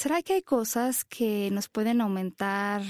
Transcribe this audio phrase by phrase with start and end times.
[0.00, 2.80] ¿será que hay cosas que nos pueden aumentar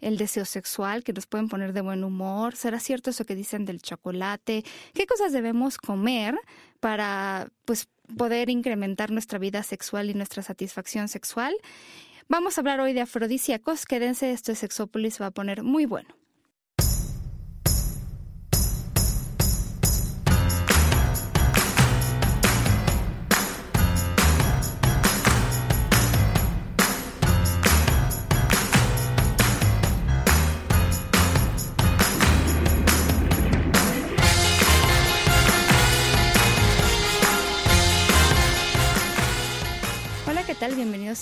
[0.00, 2.54] el deseo sexual, que nos pueden poner de buen humor?
[2.54, 4.64] ¿Será cierto eso que dicen del chocolate?
[4.94, 6.38] ¿Qué cosas debemos comer
[6.78, 11.52] para pues poder incrementar nuestra vida sexual y nuestra satisfacción sexual?
[12.28, 13.84] Vamos a hablar hoy de afrodisíacos.
[13.84, 16.19] Quédense, esto es Sexópolis, va a poner muy bueno.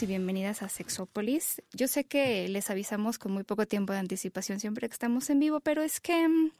[0.01, 1.61] Y bienvenidas a Sexópolis.
[1.73, 5.41] Yo sé que les avisamos con muy poco tiempo de anticipación siempre que estamos en
[5.41, 6.51] vivo, pero es que mm,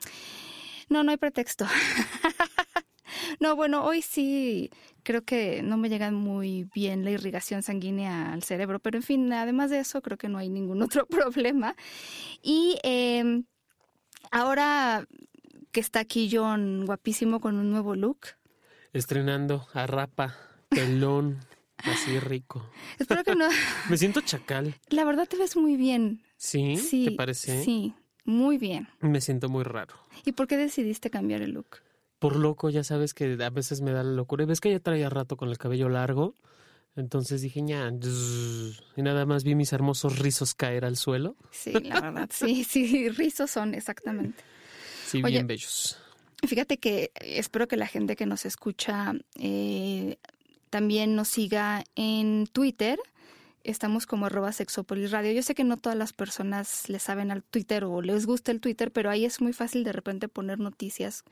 [0.89, 1.65] no, no hay pretexto.
[3.41, 4.71] no, bueno, hoy sí
[5.05, 9.33] creo que no me llega muy bien la irrigación sanguínea al cerebro, pero en fin,
[9.33, 11.77] además de eso, creo que no hay ningún otro problema.
[12.43, 13.45] Y em,
[14.33, 15.07] ahora
[15.71, 18.21] que está aquí John, guapísimo con un nuevo look.
[18.93, 20.35] Estrenando a Rapa,
[20.71, 21.39] pelón,
[21.85, 22.69] Así rico.
[22.99, 23.49] Espero que no.
[23.91, 24.75] Me siento chacal.
[24.89, 26.23] La verdad te ves muy bien.
[26.37, 26.77] ¿Sí?
[26.77, 27.65] sí ¿Te parece?
[27.65, 28.89] Sí, muy bien.
[29.01, 29.95] Me siento muy raro.
[30.25, 31.79] ¿Y por qué decidiste cambiar el look?
[32.19, 34.43] Por loco, ya sabes que a veces me da la locura.
[34.43, 36.35] Y ves que ya traía rato con el cabello largo.
[36.97, 37.93] Entonces dije, ya,
[38.97, 41.37] y nada más vi mis hermosos rizos caer al suelo.
[41.53, 44.43] Sí, la verdad, sí, sí, rizos son, exactamente.
[45.07, 45.97] Sí, bien bellos.
[46.45, 50.19] Fíjate que espero que la gente que nos escucha eh,
[50.71, 52.99] también nos siga en Twitter.
[53.65, 55.33] Estamos como arroba sexopolis radio.
[55.33, 58.61] Yo sé que no todas las personas le saben al Twitter o les gusta el
[58.61, 61.25] Twitter, pero ahí es muy fácil de repente poner noticias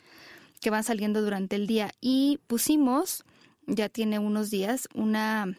[0.60, 1.92] que van saliendo durante el día.
[2.00, 3.24] Y pusimos,
[3.66, 5.56] ya tiene unos días, una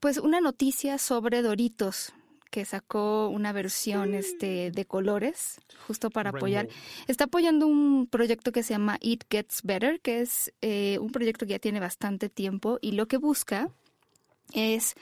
[0.00, 2.12] pues una noticia sobre Doritos
[2.54, 6.68] que sacó una versión este, de colores, justo para apoyar.
[7.08, 11.46] Está apoyando un proyecto que se llama It Gets Better, que es eh, un proyecto
[11.46, 13.70] que ya tiene bastante tiempo y lo que busca
[14.52, 14.94] es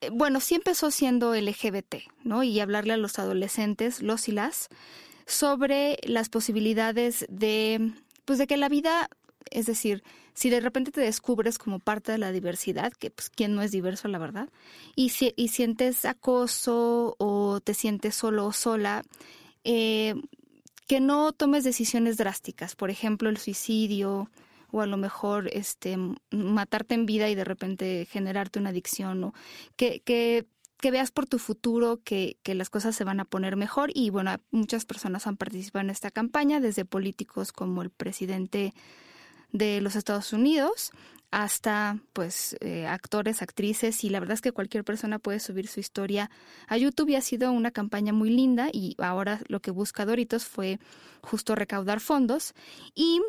[0.00, 1.94] eh, bueno, sí empezó siendo LGBT,
[2.24, 2.42] ¿no?
[2.42, 4.68] Y hablarle a los adolescentes, los y las,
[5.26, 7.92] sobre las posibilidades de,
[8.24, 9.10] pues de que la vida,
[9.50, 10.02] es decir,
[10.34, 13.70] si de repente te descubres como parte de la diversidad, que pues quién no es
[13.70, 14.48] diverso, la verdad,
[14.96, 19.02] y, si, y sientes acoso o te sientes solo o sola,
[19.64, 20.14] eh,
[20.86, 24.30] que no tomes decisiones drásticas, por ejemplo, el suicidio
[24.70, 25.96] o a lo mejor este
[26.30, 29.34] matarte en vida y de repente generarte una adicción o
[29.76, 30.46] que, que
[30.84, 34.10] que veas por tu futuro que, que, las cosas se van a poner mejor y
[34.10, 38.74] bueno, muchas personas han participado en esta campaña, desde políticos como el presidente
[39.54, 40.90] de los Estados Unidos
[41.30, 45.80] hasta pues eh, actores, actrices y la verdad es que cualquier persona puede subir su
[45.80, 46.30] historia
[46.68, 50.44] a YouTube y ha sido una campaña muy linda y ahora lo que busca Doritos
[50.44, 50.78] fue
[51.22, 52.52] justo recaudar fondos
[52.94, 53.20] y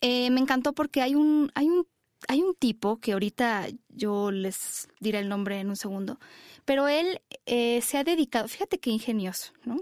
[0.00, 1.86] eh, me encantó porque hay un hay un
[2.28, 6.20] hay un tipo que ahorita yo les diré el nombre en un segundo,
[6.64, 9.80] pero él eh, se ha dedicado, fíjate qué ingenioso, ¿no?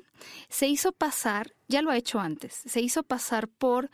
[0.48, 3.90] Se hizo pasar, ya lo ha hecho antes, se hizo pasar por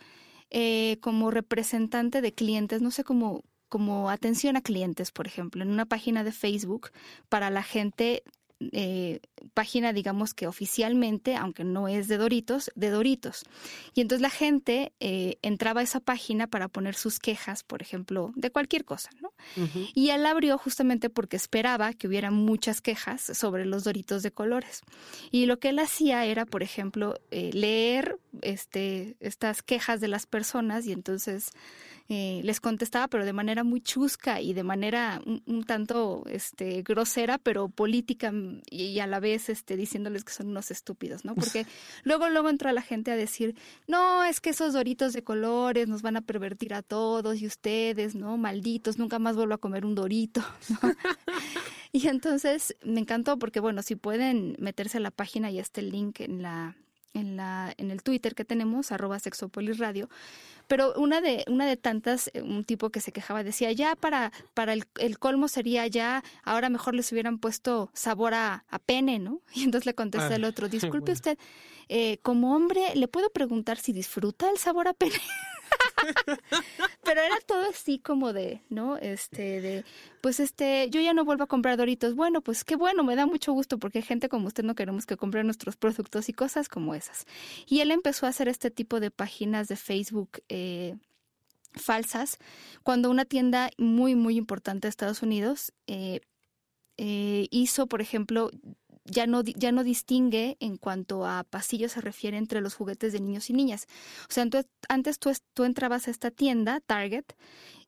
[0.50, 5.70] eh, como representante de clientes, no sé cómo como atención a clientes, por ejemplo, en
[5.70, 6.90] una página de Facebook
[7.28, 8.22] para la gente
[8.60, 9.20] eh,
[9.52, 13.44] página, digamos que oficialmente, aunque no es de Doritos, de Doritos.
[13.94, 18.32] Y entonces la gente eh, entraba a esa página para poner sus quejas, por ejemplo,
[18.34, 19.32] de cualquier cosa, ¿no?
[19.94, 24.82] Y él abrió justamente porque esperaba que hubiera muchas quejas sobre los Doritos de colores.
[25.30, 30.26] Y lo que él hacía era, por ejemplo, eh, leer este, estas quejas de las
[30.26, 31.50] personas y entonces
[32.08, 37.38] eh, les contestaba, pero de manera muy chusca y de manera un, tanto este, grosera,
[37.38, 41.34] pero política mm, y, a la vez este, diciéndoles que son unos estúpidos, ¿no?
[41.34, 41.66] Porque
[42.04, 43.56] luego, luego entra la gente a decir,
[43.88, 48.14] no, es que esos doritos de colores nos van a pervertir a todos y ustedes,
[48.14, 48.36] ¿no?
[48.36, 50.44] Malditos, nunca más vuelvo a comer un dorito,
[51.92, 55.90] y entonces me encantó porque, bueno, si pueden meterse a la página y está el
[55.90, 56.76] link en la
[57.14, 60.08] en, la, en el Twitter que tenemos, arroba sexopolisradio,
[60.68, 64.32] pero una de, una de tantas, eh, un tipo que se quejaba decía, ya para,
[64.54, 69.18] para el, el colmo sería ya, ahora mejor les hubieran puesto sabor a, a pene,
[69.18, 69.40] ¿no?
[69.54, 71.38] Y entonces le contesta el otro, disculpe usted,
[71.88, 75.14] eh, como hombre, ¿le puedo preguntar si disfruta el sabor a pene?
[77.04, 78.96] Pero era todo así como de, ¿no?
[78.96, 79.84] Este, de,
[80.20, 82.14] pues este, yo ya no vuelvo a comprar Doritos.
[82.14, 85.16] Bueno, pues qué bueno, me da mucho gusto porque gente como usted no queremos que
[85.16, 87.26] compre nuestros productos y cosas como esas.
[87.66, 90.42] Y él empezó a hacer este tipo de páginas de Facebook.
[90.48, 90.96] Eh,
[91.78, 92.38] falsas
[92.82, 96.20] cuando una tienda muy muy importante de Estados Unidos eh,
[96.96, 98.50] eh, hizo, por ejemplo,
[99.06, 103.20] ya no, ya no distingue en cuanto a pasillo se refiere entre los juguetes de
[103.20, 103.86] niños y niñas.
[104.28, 104.46] O sea,
[104.88, 107.24] antes tú, tú entrabas a esta tienda, Target,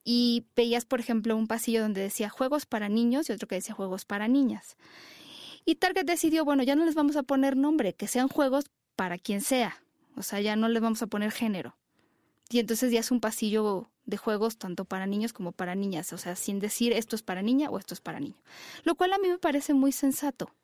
[0.05, 3.75] y veías, por ejemplo, un pasillo donde decía juegos para niños y otro que decía
[3.75, 4.77] juegos para niñas.
[5.65, 9.19] Y Target decidió, bueno, ya no les vamos a poner nombre, que sean juegos para
[9.19, 9.83] quien sea.
[10.17, 11.77] O sea, ya no les vamos a poner género.
[12.49, 16.19] Y entonces ya es un pasillo de juegos tanto para niños como para niñas, o
[16.19, 18.41] sea, sin decir esto es para niña o esto es para niño.
[18.85, 20.55] Lo cual a mí me parece muy sensato.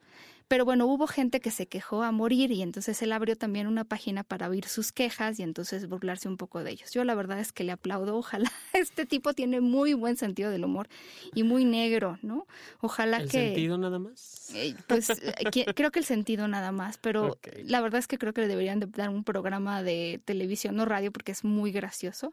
[0.46, 3.84] Pero bueno, hubo gente que se quejó a morir y entonces él abrió también una
[3.84, 6.92] página para oír sus quejas y entonces burlarse un poco de ellos.
[6.92, 8.50] Yo la verdad es que le aplaudo, ojalá.
[8.74, 10.88] Este tipo tiene muy buen sentido del humor
[11.34, 12.46] y muy negro, ¿no?
[12.80, 13.38] Ojalá ¿El que...
[13.38, 14.50] ¿El sentido nada más?
[14.54, 18.34] Eh, pues eh, creo que el sentido nada más, pero la verdad es que creo
[18.34, 22.32] que le deberían de dar un programa de televisión o radio porque es muy gracioso.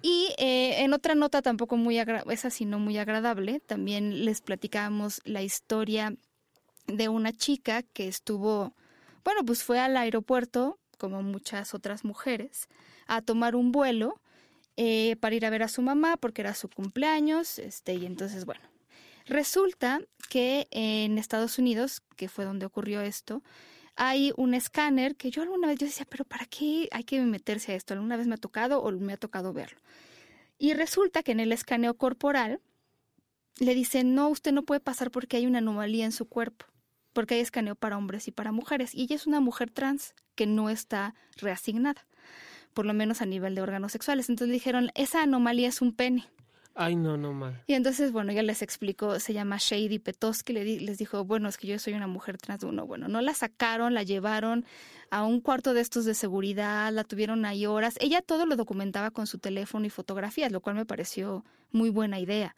[0.00, 5.22] Y eh, en otra nota tampoco muy, esa sí no muy agradable, también les platicábamos
[5.24, 6.14] la historia
[6.86, 8.74] de una chica que estuvo,
[9.24, 12.68] bueno, pues fue al aeropuerto, como muchas otras mujeres,
[13.06, 14.20] a tomar un vuelo
[14.76, 18.44] eh, para ir a ver a su mamá porque era su cumpleaños, este, y entonces,
[18.44, 18.62] bueno,
[19.26, 23.42] resulta que en Estados Unidos, que fue donde ocurrió esto,
[23.96, 27.72] hay un escáner que yo alguna vez yo decía, pero ¿para qué hay que meterse
[27.72, 27.94] a esto?
[27.94, 29.78] ¿Alguna vez me ha tocado o me ha tocado verlo?
[30.58, 32.60] Y resulta que en el escaneo corporal
[33.58, 36.66] le dicen, no, usted no puede pasar porque hay una anomalía en su cuerpo
[37.14, 38.94] porque hay escaneo para hombres y para mujeres.
[38.94, 42.06] Y ella es una mujer trans que no está reasignada,
[42.74, 44.28] por lo menos a nivel de órganos sexuales.
[44.28, 46.26] Entonces le dijeron, esa anomalía es un pene.
[46.76, 47.62] Ay, no, no mal.
[47.68, 51.56] Y entonces, bueno, ya les explicó, se llama Shady Petoski, le les dijo, bueno, es
[51.56, 52.64] que yo soy una mujer trans.
[52.64, 54.66] Uno, bueno, no la sacaron, la llevaron
[55.10, 57.94] a un cuarto de estos de seguridad, la tuvieron ahí horas.
[58.00, 62.18] Ella todo lo documentaba con su teléfono y fotografías, lo cual me pareció muy buena
[62.18, 62.56] idea.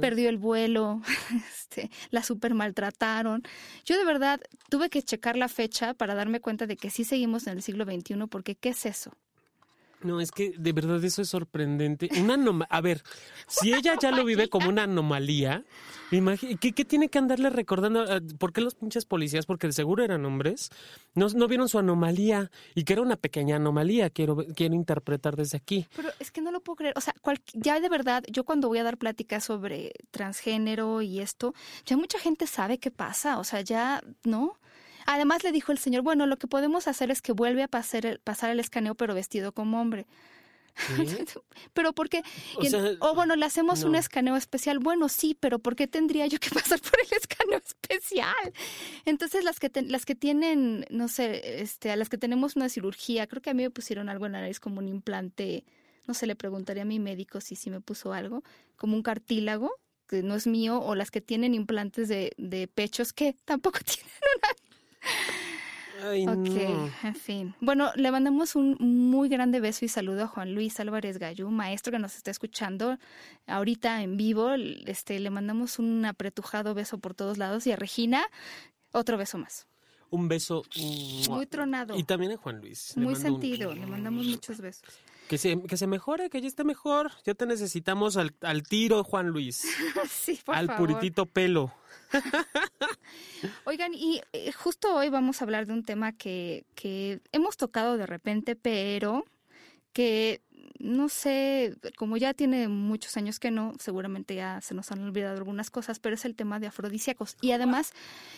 [0.00, 1.00] Perdió el vuelo,
[1.50, 3.42] este, la super maltrataron.
[3.84, 4.40] Yo de verdad
[4.70, 7.84] tuve que checar la fecha para darme cuenta de que sí seguimos en el siglo
[7.84, 9.12] XXI, porque ¿qué es eso?
[10.04, 12.10] No, es que de verdad eso es sorprendente.
[12.20, 12.36] Una
[12.68, 13.02] a ver,
[13.46, 15.64] si ella ya lo vive como una anomalía,
[16.60, 18.02] ¿qué, ¿qué, tiene que andarle recordando?
[18.02, 20.68] Ah, ¿Por qué los pinches policías, porque seguro eran hombres,
[21.14, 24.10] no, no vieron su anomalía y que era una pequeña anomalía?
[24.10, 25.86] Quiero, quiero interpretar desde aquí.
[25.96, 26.92] Pero es que no lo puedo creer.
[26.98, 27.14] O sea,
[27.54, 31.54] ya de verdad, yo cuando voy a dar pláticas sobre transgénero y esto,
[31.86, 33.38] ya mucha gente sabe qué pasa.
[33.38, 34.58] O sea, ya, ¿no?
[35.06, 38.06] Además le dijo el señor, bueno, lo que podemos hacer es que vuelve a pasar
[38.06, 40.06] el, pasar el escaneo pero vestido como hombre.
[41.72, 42.22] pero porque
[43.00, 46.50] o, bueno le hacemos un escaneo especial bueno sí pero por qué tendría yo que
[46.54, 48.52] pasar por el escaneo especial
[49.04, 53.28] entonces las que las que tienen no sé este a las que tenemos una cirugía
[53.28, 55.64] creo que a mí me pusieron algo en la nariz como un implante
[56.06, 58.42] no sé le preguntaría a mi médico si sí me puso algo
[58.76, 59.70] como un cartílago
[60.08, 64.10] que no es mío o las que tienen implantes de, de pechos que tampoco tienen
[64.38, 64.63] una
[66.02, 67.54] Ay, ok, en fin.
[67.60, 71.92] Bueno, le mandamos un muy grande beso y saludo a Juan Luis Álvarez Gallú, maestro
[71.92, 72.98] que nos está escuchando
[73.46, 74.52] ahorita en vivo.
[74.86, 78.26] Este, le mandamos un apretujado beso por todos lados y a Regina
[78.92, 79.66] otro beso más.
[80.10, 80.62] Un beso
[81.28, 81.96] muy tronado.
[81.96, 82.96] Y también a Juan Luis.
[82.96, 84.88] muy sentido, le mandamos muchos besos.
[85.28, 87.12] Que se, que se mejore, que ya esté mejor.
[87.24, 89.66] Ya te necesitamos al, al tiro, Juan Luis.
[90.10, 91.72] sí, por al puritito pelo.
[93.64, 97.96] Oigan, y eh, justo hoy vamos a hablar de un tema que, que hemos tocado
[97.96, 99.24] de repente, pero
[99.94, 100.42] que
[100.78, 105.38] no sé, como ya tiene muchos años que no, seguramente ya se nos han olvidado
[105.38, 107.36] algunas cosas, pero es el tema de afrodisíacos.
[107.40, 107.92] Y además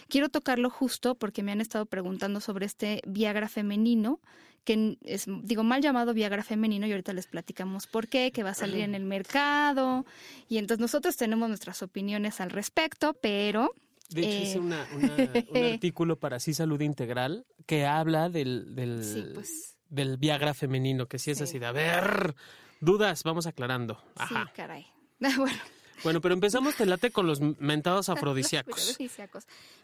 [0.08, 4.20] quiero tocarlo justo porque me han estado preguntando sobre este Viagra femenino,
[4.64, 8.50] que es, digo, mal llamado Viagra femenino y ahorita les platicamos por qué, que va
[8.50, 10.04] a salir en el mercado.
[10.48, 13.72] Y entonces nosotros tenemos nuestras opiniones al respecto, pero
[14.10, 14.72] de hecho, es eh, un
[15.72, 19.75] artículo para Sí Salud Integral que habla del, del, pues.
[19.88, 22.34] Del Viagra femenino, que sí es así de, a ver,
[22.80, 24.02] dudas, vamos aclarando.
[24.28, 24.86] Sí, caray.
[25.18, 25.58] bueno.
[26.02, 28.96] Bueno, pero empezamos, te late, con los mentados afrodisíacos.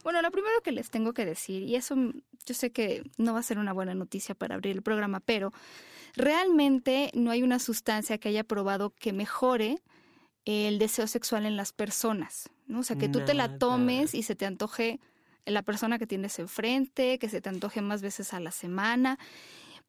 [0.02, 1.94] Bueno, lo primero que les tengo que decir, y eso
[2.47, 5.52] yo sé que no va a ser una buena noticia para abrir el programa, pero
[6.14, 9.78] realmente no hay una sustancia que haya probado que mejore
[10.44, 12.50] el deseo sexual en las personas.
[12.66, 12.80] ¿no?
[12.80, 15.00] O sea, que tú te la tomes y se te antoje
[15.44, 19.18] la persona que tienes enfrente, que se te antoje más veces a la semana.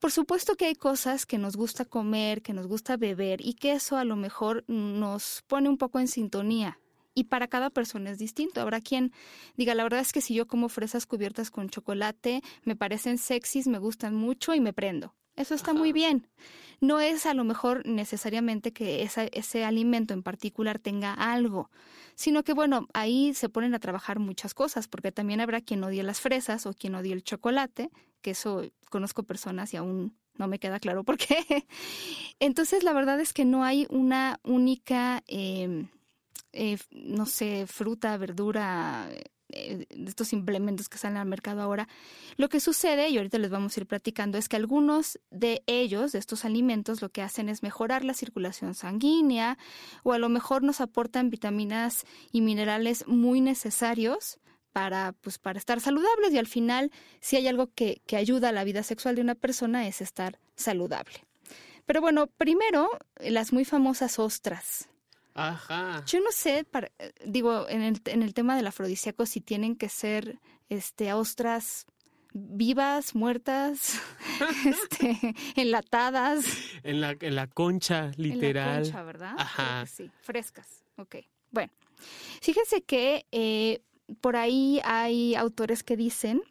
[0.03, 3.71] Por supuesto que hay cosas que nos gusta comer, que nos gusta beber y que
[3.71, 6.77] eso a lo mejor nos pone un poco en sintonía.
[7.15, 8.59] Y para cada persona es distinto.
[8.59, 9.13] Habrá quien
[9.55, 13.67] diga, la verdad es que si yo como fresas cubiertas con chocolate, me parecen sexys,
[13.67, 15.15] me gustan mucho y me prendo.
[15.37, 16.27] Eso está muy bien.
[16.81, 21.71] No es a lo mejor necesariamente que ese alimento en particular tenga algo,
[22.15, 26.03] sino que bueno, ahí se ponen a trabajar muchas cosas, porque también habrá quien odie
[26.03, 27.89] las fresas o quien odie el chocolate,
[28.23, 31.37] que eso conozco personas y aún no me queda claro por qué.
[32.39, 35.89] Entonces, la verdad es que no hay una única, em,
[36.53, 39.07] eh, no sé, fruta, verdura,
[39.55, 41.87] eh, de estos implementos que salen al mercado ahora,
[42.37, 46.11] lo que sucede, y ahorita les vamos a ir platicando, es que algunos de ellos,
[46.13, 49.59] de estos alimentos, lo que hacen es mejorar la circulación sanguínea
[50.03, 54.39] o a lo mejor nos aportan vitaminas y minerales muy necesarios
[54.73, 58.51] para, pues, para estar saludables y al final, si hay algo que, que ayuda a
[58.51, 61.23] la vida sexual de una persona es estar saludable.
[61.85, 62.89] Pero bueno, primero,
[63.19, 64.89] las muy famosas ostras.
[65.35, 66.03] Ajá.
[66.05, 66.65] Yo no sé,
[67.25, 70.39] digo, en el, en el tema del afrodisíaco, si tienen que ser
[70.69, 71.85] este, ostras
[72.33, 73.99] vivas, muertas,
[74.65, 76.45] este, enlatadas.
[76.83, 78.67] En la, en la concha, literal.
[78.67, 79.35] En la concha, ¿verdad?
[79.37, 79.85] Ajá.
[79.85, 80.83] Sí, frescas.
[80.97, 81.17] Ok.
[81.51, 81.71] Bueno,
[82.41, 83.81] fíjense que eh,
[84.19, 86.41] por ahí hay autores que dicen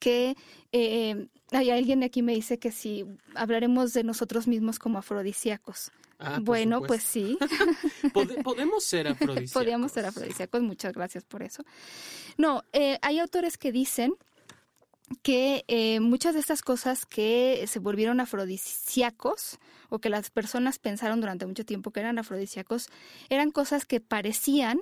[0.00, 0.36] que
[0.72, 3.04] eh, hay alguien aquí me dice que si
[3.34, 5.92] hablaremos de nosotros mismos como afrodisíacos.
[6.18, 7.38] Ah, bueno, pues sí.
[8.44, 9.52] podemos ser afrodisíacos.
[9.52, 11.64] Podríamos ser afrodisíacos, muchas gracias por eso.
[12.36, 14.14] No, eh, hay autores que dicen
[15.22, 19.58] que eh, muchas de estas cosas que se volvieron afrodisíacos
[19.90, 22.88] o que las personas pensaron durante mucho tiempo que eran afrodisíacos
[23.28, 24.80] eran cosas que parecían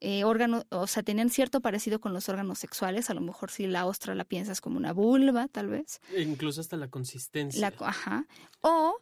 [0.00, 3.66] eh, órganos, o sea, tenían cierto parecido con los órganos sexuales, a lo mejor si
[3.66, 6.00] la ostra la piensas como una vulva, tal vez.
[6.14, 7.72] E incluso hasta la consistencia.
[7.80, 8.26] ajá.
[8.60, 8.96] O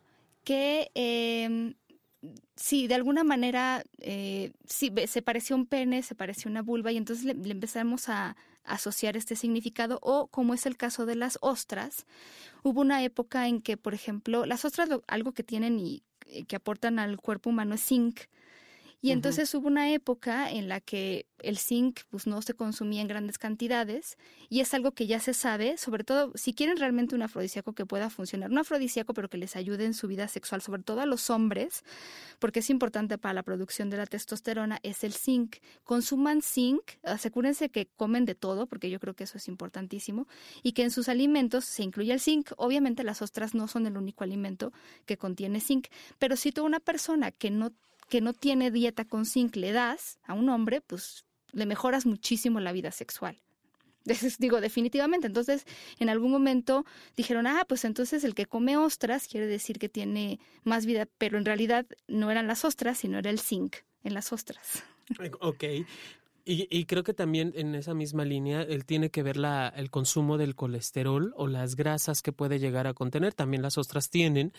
[0.44, 1.74] que eh,
[2.54, 6.96] sí, de alguna manera, eh, sí, se pareció un pene, se pareció una vulva, y
[6.96, 12.04] entonces le, empezamos a, asociar este significado, o como es el caso de las ostras,
[12.64, 16.56] hubo una época en que, por ejemplo, las ostras algo que tienen y eh, que
[16.56, 18.22] aportan al cuerpo humano es zinc,
[19.06, 23.06] y entonces hubo una época en la que el zinc pues, no se consumía en
[23.06, 27.22] grandes cantidades y es algo que ya se sabe, sobre todo si quieren realmente un
[27.22, 30.82] afrodisíaco que pueda funcionar, un afrodisíaco pero que les ayude en su vida sexual, sobre
[30.82, 31.84] todo a los hombres,
[32.40, 35.58] porque es importante para la producción de la testosterona, es el zinc.
[35.84, 40.26] Consuman zinc, asegúrense que comen de todo, porque yo creo que eso es importantísimo,
[40.64, 42.50] y que en sus alimentos se incluya el zinc.
[42.56, 44.72] Obviamente las ostras no son el único alimento
[45.04, 45.86] que contiene zinc,
[46.18, 47.70] pero si tú una persona que no
[48.08, 52.60] que no tiene dieta con zinc le das a un hombre, pues le mejoras muchísimo
[52.60, 53.42] la vida sexual.
[54.38, 55.26] Digo, definitivamente.
[55.26, 55.64] Entonces,
[55.98, 56.84] en algún momento
[57.16, 61.38] dijeron, ah, pues entonces el que come ostras quiere decir que tiene más vida, pero
[61.38, 64.84] en realidad no eran las ostras, sino era el zinc en las ostras.
[65.40, 65.64] Ok,
[66.48, 70.38] y, creo que también en esa misma línea él tiene que ver la, el consumo
[70.38, 73.34] del colesterol o las grasas que puede llegar a contener.
[73.34, 74.52] También las ostras tienen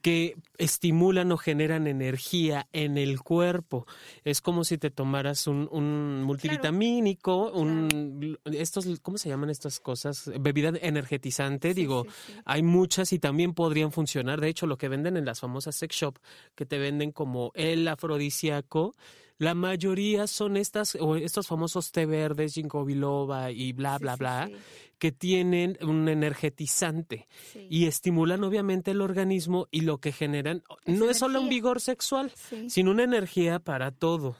[0.00, 3.84] que estimulan o generan energía en el cuerpo.
[4.22, 10.30] Es como si te tomaras un, un multivitamínico, un estos ¿cómo se llaman estas cosas?
[10.38, 11.74] Bebida energetizante.
[11.74, 12.06] Digo,
[12.44, 14.40] hay muchas y también podrían funcionar.
[14.40, 16.18] De hecho, lo que venden en las famosas sex shop
[16.54, 18.94] que te venden como el afrodisíaco
[19.38, 24.50] la mayoría son estas, o estos famosos té verdes, ginkgo biloba y bla, bla, bla,
[24.98, 27.26] que tienen un energetizante
[27.68, 32.32] y estimulan obviamente el organismo y lo que generan no es solo un vigor sexual,
[32.68, 34.36] sino una energía para todo.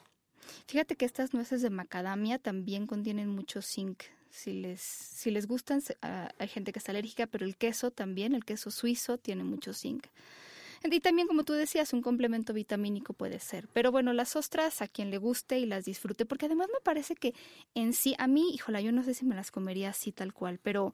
[0.67, 4.05] Fíjate que estas nueces de macadamia también contienen mucho zinc.
[4.31, 8.35] Si les, si les gustan, ah, hay gente que está alérgica, pero el queso también,
[8.35, 10.07] el queso suizo, tiene mucho zinc.
[10.91, 13.69] Y también, como tú decías, un complemento vitamínico puede ser.
[13.73, 17.15] Pero bueno, las ostras a quien le guste y las disfrute, porque además me parece
[17.15, 17.35] que
[17.75, 20.61] en sí, a mí, híjola, yo no sé si me las comería así tal cual,
[20.63, 20.93] pero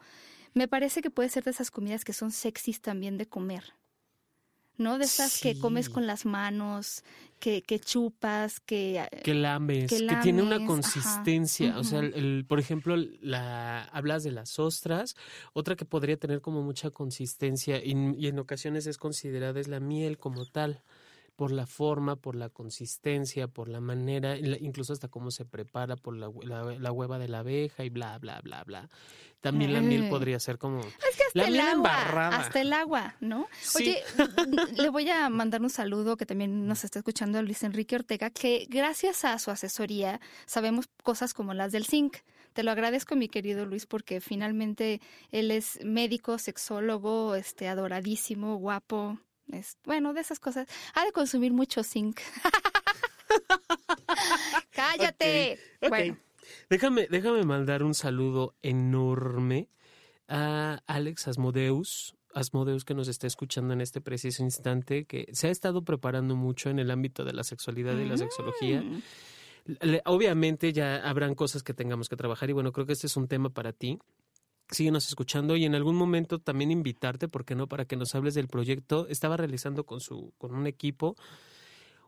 [0.54, 3.75] me parece que puede ser de esas comidas que son sexys también de comer.
[4.77, 4.99] ¿No?
[4.99, 7.05] De esas que comes con las manos,
[7.39, 9.00] que, que chupas, que...
[9.00, 11.79] Eh, que lames, que, tiene una consistencia.
[11.79, 15.17] O sea, el, por ejemplo, la, hablas de las ostras,
[15.53, 19.81] otra que podría tener como mucha consistencia y, y en ocasiones es considerada es la
[19.81, 20.83] miel como tal
[21.40, 26.14] por la forma, por la consistencia, por la manera, incluso hasta cómo se prepara, por
[26.14, 26.30] la,
[26.78, 28.90] la, hueva de la abeja y bla, bla, bla, bla.
[29.40, 30.80] También la miel podría ser como...
[30.80, 33.49] Es que hasta el agua, hasta el agua, ¿no?
[33.75, 34.02] Oye,
[34.76, 38.28] le voy a mandar un saludo que también nos está escuchando a Luis Enrique Ortega,
[38.28, 42.18] que gracias a su asesoría sabemos cosas como las del zinc.
[42.52, 49.18] Te lo agradezco, mi querido Luis, porque finalmente él es médico, sexólogo, este, adoradísimo, guapo,
[49.85, 50.69] bueno, de esas cosas.
[50.95, 52.21] Ha de consumir mucho zinc.
[54.73, 55.59] Cállate.
[55.88, 56.16] Bueno.
[56.69, 59.69] Déjame, déjame mandar un saludo enorme
[60.28, 65.50] a Alex Asmodeus, Asmodeus que nos está escuchando en este preciso instante, que se ha
[65.50, 68.83] estado preparando mucho en el ámbito de la sexualidad y la sexología.
[68.83, 69.02] Mm.
[69.83, 73.16] Le- Obviamente ya habrán cosas que tengamos que trabajar y bueno, creo que este es
[73.16, 73.99] un tema para ti.
[74.71, 78.35] Síguenos escuchando y en algún momento también invitarte, ¿por qué no?, para que nos hables
[78.35, 79.07] del proyecto.
[79.09, 81.17] Estaba realizando con, su, con un equipo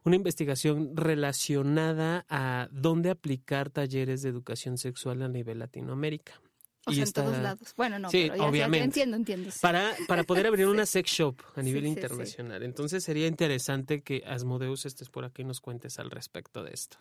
[0.05, 6.41] una investigación relacionada a dónde aplicar talleres de educación sexual a nivel Latinoamérica.
[6.87, 7.75] O Y sea, está- en todos lados.
[7.77, 8.85] Bueno, no, Sí, pero ya- obviamente.
[8.85, 9.51] entiendo, entiendo.
[9.53, 9.59] sí.
[9.63, 12.63] Para, para poder abrir una sex shop a nivel internacional.
[12.65, 16.97] Entonces sería interesante que Asmodeus estés por aquí y nos cuentes al respecto de esto.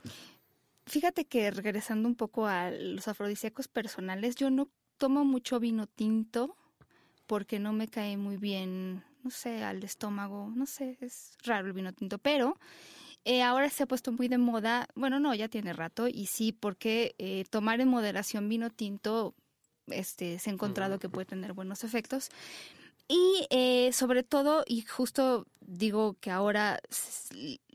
[0.86, 4.70] Fíjate que regresando un poco a los afrodisíacos personales, yo no
[5.02, 6.56] tomo mucho vino tinto
[7.26, 11.74] porque no me cae muy bien, no sé, al estómago, no sé, es raro el
[11.74, 12.60] vino tinto, pero
[13.26, 16.52] eh, ahora se ha puesto muy de moda, bueno, no, ya tiene rato, y sí,
[16.52, 19.34] porque eh, tomar en moderación vino tinto,
[19.88, 22.30] este, se ha encontrado que puede tener buenos efectos.
[23.14, 26.80] Y eh, sobre todo, y justo digo que ahora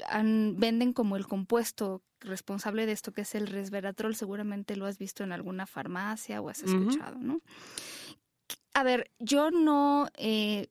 [0.09, 4.97] han- venden como el compuesto responsable de esto, que es el resveratrol, seguramente lo has
[4.97, 7.43] visto en alguna farmacia o has escuchado, ¿no?
[8.73, 10.09] A ver, yo no...
[10.17, 10.69] eh,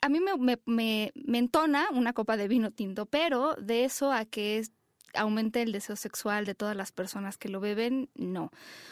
[0.00, 4.12] a mí me, me, me, me entona una copa de vino tinto, pero de eso
[4.12, 4.72] a que es-
[5.14, 8.50] aumente el deseo sexual de todas las personas que lo beben, no.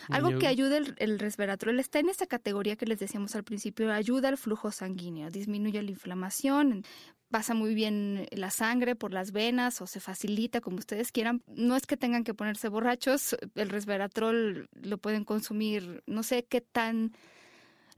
[0.08, 3.92] Algo que ayuda el, el resveratrol está en esa categoría que les decíamos al principio,
[3.92, 6.84] ayuda al flujo sanguíneo, disminuye la inflamación,
[7.32, 11.42] pasa muy bien la sangre por las venas o se facilita como ustedes quieran.
[11.48, 16.60] No es que tengan que ponerse borrachos, el resveratrol lo pueden consumir, no sé qué
[16.60, 17.12] tan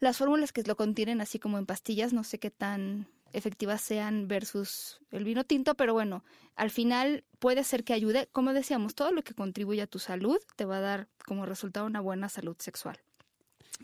[0.00, 4.28] las fórmulas que lo contienen así como en pastillas, no sé qué tan efectivas sean
[4.28, 6.24] versus el vino tinto, pero bueno,
[6.56, 10.38] al final puede ser que ayude, como decíamos, todo lo que contribuye a tu salud
[10.56, 12.98] te va a dar como resultado una buena salud sexual.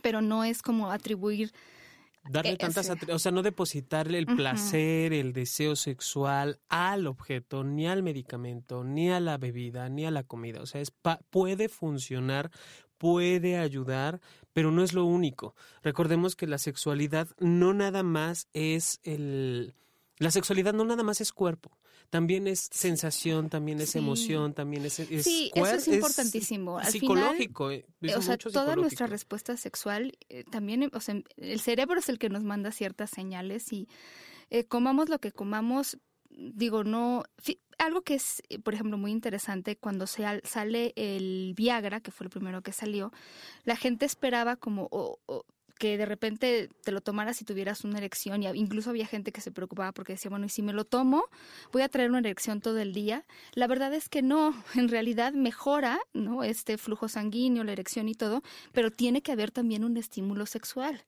[0.03, 1.53] Pero no es como atribuir
[2.29, 7.89] Darle Eh, tantas, o sea, no depositarle el placer, el deseo sexual al objeto, ni
[7.89, 10.61] al medicamento, ni a la bebida, ni a la comida.
[10.61, 12.51] O sea, es pa- puede funcionar,
[12.99, 14.21] puede ayudar,
[14.53, 15.55] pero no es lo único.
[15.83, 19.75] Recordemos que la sexualidad no nada más es el...
[20.19, 21.79] La sexualidad no nada más es cuerpo,
[22.11, 23.99] también es sensación, también es Sí.
[23.99, 26.79] emoción, también es, es Sí, eso es importantísimo.
[26.79, 31.61] Al psicológico, eh, es o sea, toda nuestra respuesta sexual eh, también, o sea, el
[31.61, 33.89] cerebro es el que nos manda ciertas señales y
[34.51, 35.99] eh, comamos lo que comamos,
[36.29, 37.23] digo, no,
[37.81, 42.11] algo que es, eh, por ejemplo, muy interesante, cuando se al- sale el Viagra, que
[42.11, 43.13] fue el primero que salió,
[43.65, 44.89] la gente esperaba como,
[45.79, 49.41] que de repente te lo tomaras y tuvieras una erección, y incluso había gente que
[49.41, 51.25] se preocupaba porque decía, bueno, y si me lo tomo,
[51.73, 53.25] voy a traer una erección todo el día.
[53.55, 56.45] La verdad es que no, en realidad mejora, ¿no?
[56.45, 61.03] Este flujo sanguíneo, la erección y todo, pero tiene que haber también un estímulo sexual.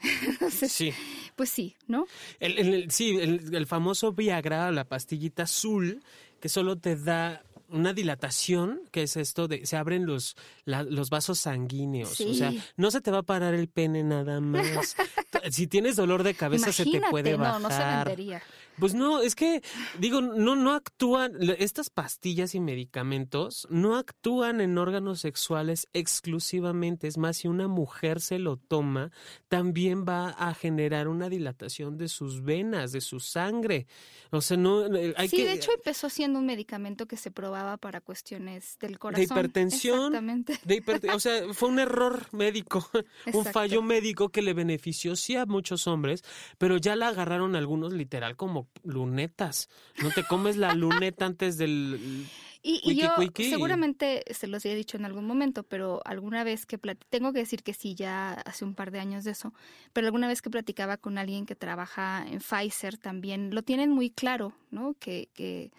[0.26, 0.92] Entonces, Sí.
[1.36, 2.06] pues sí, ¿no?
[2.40, 6.02] El, sí, el, el famoso Viagra, la pastillita azul,
[6.40, 11.08] que solo te da una dilatación, que es esto de se abren los, la- los
[11.10, 12.20] vasos sanguíneos.
[12.20, 14.94] O sea, no se te va a parar el pene nada más.
[15.50, 17.60] si tienes dolor de cabeza, se te puede no, bajar.
[17.62, 18.42] no se vendería.
[18.78, 19.62] Pues no, es que,
[19.98, 27.06] digo, no, no actúan, estas pastillas y medicamentos no actúan en órganos sexuales exclusivamente.
[27.06, 29.10] Es más, si una mujer se lo toma,
[29.48, 33.86] también va a generar una dilatación de sus venas, de su sangre.
[34.30, 35.44] O sea, no, eh, hay sí, que...
[35.44, 39.24] de hecho empezó siendo un medicamento que se probaba para cuestiones del corazón.
[39.24, 39.98] hipertensión.
[39.98, 40.58] Exactamente.
[40.64, 42.88] de hiper- o sea, fue un error médico,
[43.32, 46.22] un fallo médico que le benefició sí a muchos hombres,
[46.58, 49.68] pero ya la agarraron algunos literal como lunetas.
[50.02, 52.26] No te comes la luneta antes del...
[52.66, 53.50] Y, y Wiki, yo wiki.
[53.50, 57.40] seguramente se los he dicho en algún momento, pero alguna vez que plat- tengo que
[57.40, 59.52] decir que sí, ya hace un par de años de eso,
[59.92, 64.08] pero alguna vez que platicaba con alguien que trabaja en Pfizer también lo tienen muy
[64.08, 64.94] claro, ¿no?
[64.98, 65.72] Que, que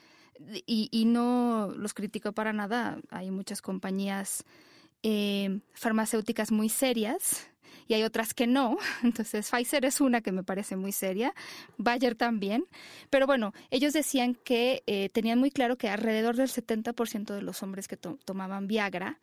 [0.68, 3.00] y, y no los critico para nada.
[3.10, 4.44] Hay muchas compañías
[5.02, 7.48] eh, farmacéuticas muy serias
[7.88, 8.78] y hay otras que no.
[9.04, 11.34] Entonces Pfizer es una que me parece muy seria,
[11.78, 12.66] Bayer también.
[13.10, 17.62] Pero bueno, ellos decían que eh, tenían muy claro que alrededor del 70% de los
[17.64, 19.20] hombres que to- tomaban Viagra,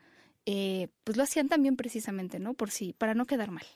[0.47, 2.55] eh, pues lo hacían también precisamente, ¿no?
[2.55, 3.67] Por sí, para no quedar mal.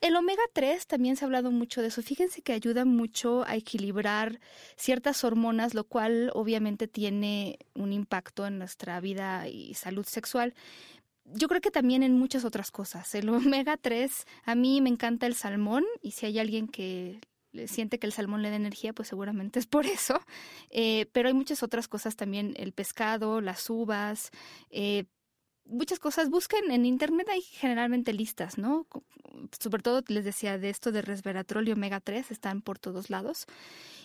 [0.00, 2.02] El omega 3 también se ha hablado mucho de eso.
[2.02, 4.40] Fíjense que ayuda mucho a equilibrar
[4.76, 10.54] ciertas hormonas, lo cual obviamente tiene un impacto en nuestra vida y salud sexual.
[11.24, 13.14] Yo creo que también en muchas otras cosas.
[13.14, 17.20] El omega 3, a mí me encanta el salmón y si hay alguien que
[17.66, 20.20] siente que el salmón le da energía, pues seguramente es por eso.
[20.70, 24.30] Eh, pero hay muchas otras cosas también, el pescado, las uvas,
[24.70, 25.04] eh,
[25.64, 26.30] muchas cosas.
[26.30, 28.86] Busquen en internet, hay generalmente listas, ¿no?
[29.58, 33.46] Sobre todo les decía de esto de resveratrol y omega 3, están por todos lados.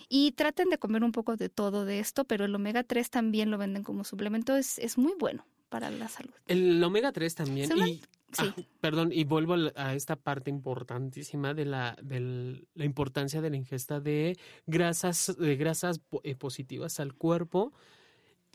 [0.08, 3.50] Y traten de comer un poco de todo de esto, pero el omega 3 también
[3.50, 6.32] lo venden como suplemento, es muy bueno para la salud.
[6.46, 7.70] El omega 3 también.
[7.78, 8.00] Y,
[8.32, 8.66] sí.
[8.80, 14.00] perdón, y vuelvo a esta parte importantísima de la, de la importancia de la ingesta
[14.00, 17.72] de grasas, de grasas eh, positivas al cuerpo.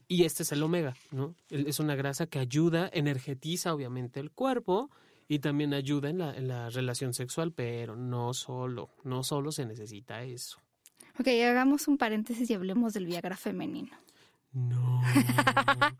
[0.07, 1.33] Y este es el omega, ¿no?
[1.49, 4.91] Es una grasa que ayuda, energetiza obviamente el cuerpo
[5.27, 9.65] y también ayuda en la, en la relación sexual, pero no solo, no solo se
[9.65, 10.59] necesita eso.
[11.19, 13.95] Ok, hagamos un paréntesis y hablemos del Viagra femenino.
[14.53, 15.01] No.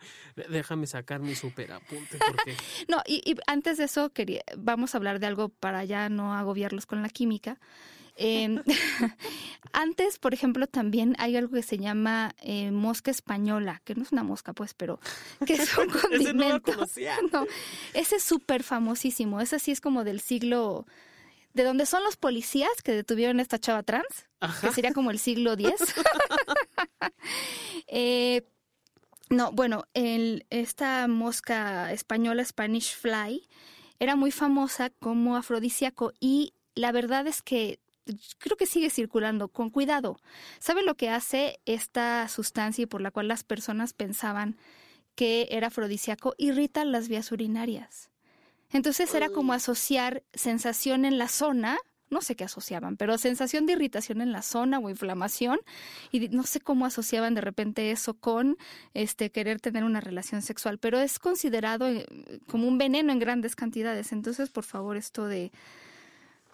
[0.50, 2.56] Déjame sacar mi super apunte porque...
[2.88, 6.86] no, y, antes de eso quería, vamos a hablar de algo para ya no agobiarlos
[6.86, 7.60] con la química.
[9.74, 14.12] Antes, por ejemplo, también hay algo que se llama eh, mosca española, que no es
[14.12, 15.00] una mosca, pues, pero
[15.48, 16.84] que es un condimento.
[16.84, 17.48] ese no,
[17.96, 19.42] ese es súper famosísimo.
[19.42, 20.86] Ese sí es como del siglo
[21.54, 24.28] de donde son los policías que detuvieron a esta chava trans,
[24.62, 25.74] que sería como el siglo X.
[27.96, 28.42] Eh,
[29.30, 33.48] no, bueno, el, esta mosca española, Spanish Fly,
[34.00, 37.80] era muy famosa como afrodisíaco y la verdad es que
[38.40, 40.18] creo que sigue circulando con cuidado.
[40.60, 44.58] ¿Saben lo que hace esta sustancia y por la cual las personas pensaban
[45.16, 46.36] que era afrodisíaco?
[46.38, 48.10] Irrita las vías urinarias.
[48.74, 51.78] Entonces era como asociar sensación en la zona,
[52.10, 55.60] no sé qué asociaban, pero sensación de irritación en la zona o inflamación
[56.12, 58.58] y no sé cómo asociaban de repente eso con
[58.94, 62.06] este querer tener una relación sexual, pero es considerado eh,
[62.48, 64.12] como un veneno en grandes cantidades.
[64.12, 65.52] Entonces, por favor, esto de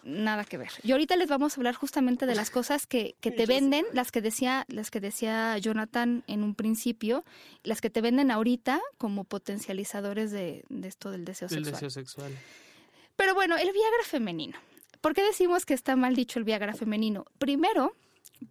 [0.02, 0.70] nada que ver.
[0.82, 4.12] Y ahorita les vamos a hablar justamente de las cosas que, que te venden, las
[4.12, 7.24] que decía, las que decía Jonathan en un principio,
[7.62, 11.72] las que te venden ahorita como potencializadores de, esto del deseo sexual.
[11.72, 12.32] deseo sexual.
[13.16, 14.58] Pero bueno, el Viagra femenino.
[15.00, 17.24] ¿Por qué decimos que está mal dicho el Viagra femenino?
[17.38, 17.94] Primero,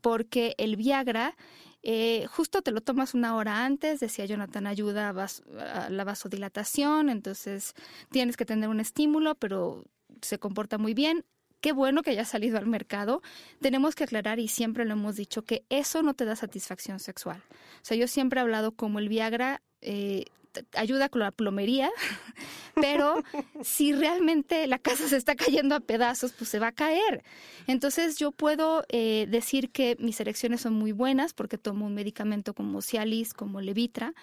[0.02, 1.36] porque el Viagra
[1.82, 7.74] eh, justo te lo tomas una hora antes, decía Jonathan, ayuda a, la vasodilatación, entonces
[8.12, 9.86] tienes que tener un estímulo, pero
[10.22, 11.26] se comporta muy bien
[11.62, 13.22] qué bueno que haya salido al mercado.
[13.62, 17.42] Tenemos que aclarar, y siempre lo hemos dicho, que eso no te da satisfacción sexual.
[17.50, 20.26] O sea, yo siempre he hablado como el Viagra eh,
[20.74, 21.90] ayuda con la plomería,
[22.76, 23.24] pero
[23.62, 27.24] si realmente la casa se está cayendo a pedazos, pues se va a caer.
[27.68, 32.54] Entonces yo puedo eh, decir que mis erecciones son muy buenas porque tomo un medicamento
[32.54, 34.14] como Cialis, como Levitra,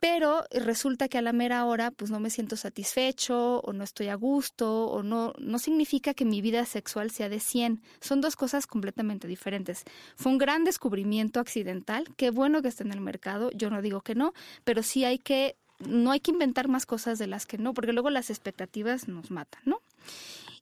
[0.00, 4.08] pero resulta que a la mera hora pues no me siento satisfecho o no estoy
[4.08, 7.82] a gusto o no, no significa que mi vida sexual sea de 100.
[8.00, 9.84] Son dos cosas completamente diferentes.
[10.16, 14.00] Fue un gran descubrimiento accidental, qué bueno que está en el mercado, yo no digo
[14.02, 14.34] que no,
[14.64, 17.92] pero sí hay que, no hay que inventar más cosas de las que no, porque
[17.92, 19.80] luego las expectativas nos matan, ¿no?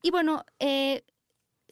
[0.02, 1.02] Y bueno, eh,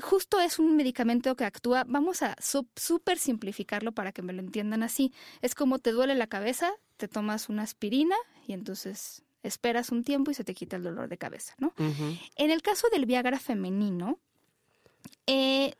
[0.00, 4.82] justo es un medicamento que actúa, vamos a súper simplificarlo para que me lo entiendan
[4.82, 5.12] así.
[5.40, 10.30] Es como te duele la cabeza, te tomas una aspirina y entonces esperas un tiempo
[10.30, 11.72] y se te quita el dolor de cabeza, ¿no?
[12.36, 14.18] En el caso del Viagra femenino,
[15.26, 15.74] eh,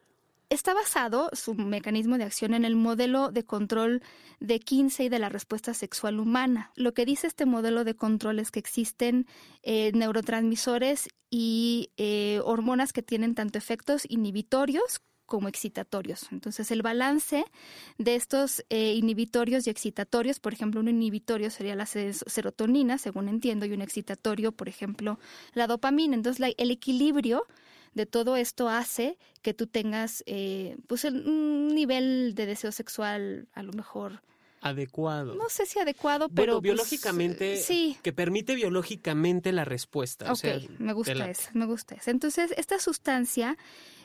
[0.55, 4.03] está basado su mecanismo de acción en el modelo de control
[4.41, 6.71] de Kinsey de la respuesta sexual humana.
[6.77, 9.27] Lo que dice este modelo de control es que existen
[9.63, 16.29] eh, neurotransmisores y eh, hormonas que tienen tanto efectos inhibitorios como excitatorios.
[16.31, 17.45] Entonces, el balance
[17.99, 23.67] de estos eh, inhibitorios y excitatorios, por ejemplo, un inhibitorio sería la serotonina, según entiendo,
[23.67, 25.19] y un excitatorio, por ejemplo,
[25.55, 26.15] la dopamina.
[26.15, 27.47] Entonces, el equilibrio
[27.95, 33.63] de todo esto hace que tú tengas eh, pues un nivel de deseo sexual a
[33.63, 34.21] lo mejor
[34.65, 35.35] adecuado.
[35.35, 37.99] No sé si adecuado, pero pues, biológicamente sí.
[38.03, 40.33] que permite biológicamente la respuesta.
[40.33, 40.45] Ok,
[40.79, 42.11] me gusta eso, me gusta eso.
[42.11, 43.59] Entonces, esta sustancia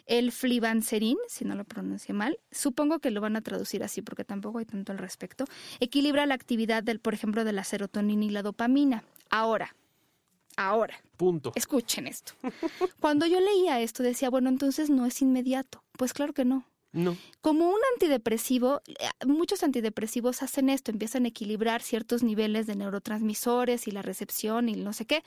[0.05, 4.25] el flibanserin, si no lo pronuncie mal, supongo que lo van a traducir así porque
[4.25, 5.45] tampoco hay tanto al respecto,
[5.79, 9.03] equilibra la actividad del, por ejemplo, de la serotonina y la dopamina.
[9.29, 9.75] Ahora,
[10.67, 11.01] ahora.
[11.17, 11.51] Punto.
[11.55, 12.33] Escuchen esto.
[12.99, 15.83] Cuando yo leía esto decía, bueno, entonces no es inmediato.
[15.93, 16.65] Pues claro que no.
[16.91, 17.15] No.
[17.41, 23.87] Como un antidepresivo, eh, muchos antidepresivos hacen esto, empiezan a equilibrar ciertos niveles de neurotransmisores
[23.87, 25.23] y la recepción y no sé qué.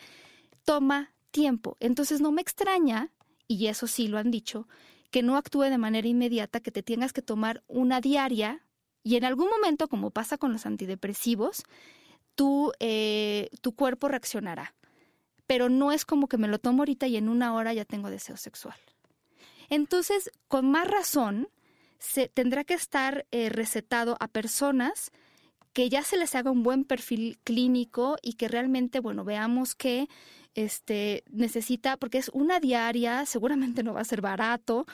[0.64, 1.76] Toma tiempo.
[1.78, 3.10] Entonces no me extraña
[3.46, 4.68] y eso sí lo han dicho,
[5.10, 8.64] que no actúe de manera inmediata, que te tengas que tomar una diaria
[9.04, 11.64] y en algún momento, como pasa con los antidepresivos,
[12.34, 14.74] tu, eh, tu cuerpo reaccionará.
[15.52, 18.08] Pero no es como que me lo tomo ahorita y en una hora ya tengo
[18.08, 18.78] deseo sexual.
[19.68, 21.50] Entonces, con más razón,
[21.98, 25.10] se tendrá que estar eh, recetado a personas
[25.74, 30.08] que ya se les haga un buen perfil clínico y que realmente, bueno, veamos que
[30.54, 34.86] este necesita, porque es una diaria, seguramente no va a ser barato,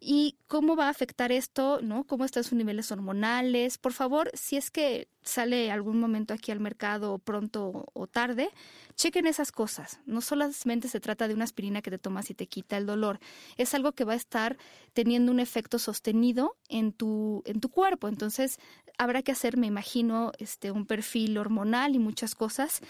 [0.00, 2.04] y cómo va a afectar esto, ¿no?
[2.04, 3.78] ¿Cómo están sus niveles hormonales?
[3.78, 8.50] Por favor, si es que sale algún momento aquí al mercado pronto o tarde,
[8.96, 10.00] chequen esas cosas.
[10.04, 13.18] No solamente se trata de una aspirina que te tomas y te quita el dolor,
[13.56, 14.58] es algo que va a estar
[14.92, 18.08] teniendo un efecto sostenido en tu, en tu cuerpo.
[18.08, 18.58] Entonces,
[18.98, 22.80] habrá que hacer, me imagino, este, un perfil hormonal y muchas cosas.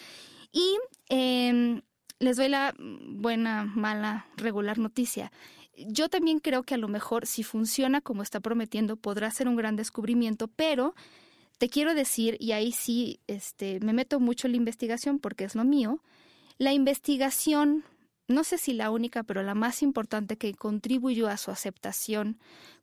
[0.53, 1.83] Y eh,
[2.19, 5.33] les doy la buena, mala, regular noticia.
[5.77, 9.57] Yo también creo que a lo mejor si funciona como está prometiendo podrá ser un
[9.57, 10.95] gran descubrimiento, pero
[11.59, 15.55] te quiero decir, y ahí sí este, me meto mucho en la investigación porque es
[15.55, 16.01] lo mío,
[16.59, 17.85] la investigación,
[18.29, 22.39] no sé si la única, pero la más importante que contribuyó a su aceptación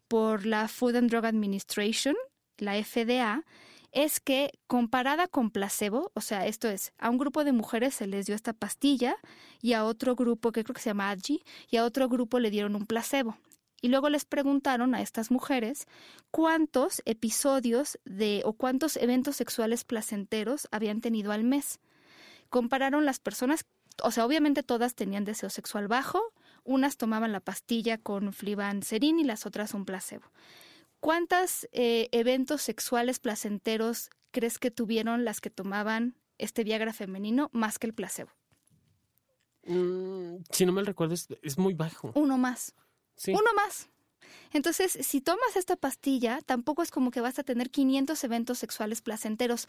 [0.07, 2.15] por la Food and Drug Administration,
[2.57, 3.45] la FDA,
[3.91, 8.07] es que comparada con placebo, o sea, esto es, a un grupo de mujeres se
[8.07, 9.15] les dio esta pastilla
[9.61, 12.51] y a otro grupo, que creo que se llama ADGI, y a otro grupo le
[12.51, 13.37] dieron un placebo.
[13.81, 15.87] Y luego les preguntaron a estas mujeres
[16.29, 21.79] cuántos episodios de o cuántos eventos sexuales placenteros habían tenido al mes.
[22.49, 23.65] Compararon las personas,
[24.03, 26.21] o sea, obviamente todas tenían deseo sexual bajo,
[26.63, 30.25] unas tomaban la pastilla con flibanserin y las otras un placebo.
[31.01, 37.79] ¿Cuántos eh, eventos sexuales placenteros crees que tuvieron las que tomaban este Viagra femenino más
[37.79, 38.29] que el placebo?
[39.65, 42.11] Mm, si no me recuerdo, es, muy bajo.
[42.13, 42.75] Uno más.
[43.27, 43.89] Uno más.
[44.53, 49.01] Entonces, si tomas esta pastilla, tampoco es como que vas a tener 500 eventos sexuales
[49.01, 49.67] placenteros.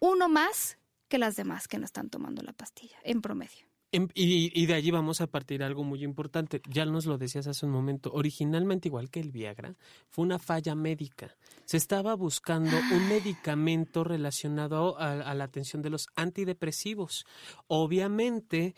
[0.00, 3.66] Uno más que las demás que no están tomando la pastilla, en promedio.
[3.94, 6.62] Em, y, de allí vamos a partir algo muy importante.
[6.66, 8.10] Ya nos lo decías hace un momento.
[8.14, 9.76] Originalmente, igual que el Viagra,
[10.08, 11.36] fue una falla médica.
[11.66, 17.26] Se estaba buscando un medicamento relacionado a, la atención de los antidepresivos.
[17.66, 18.74] Obviamente,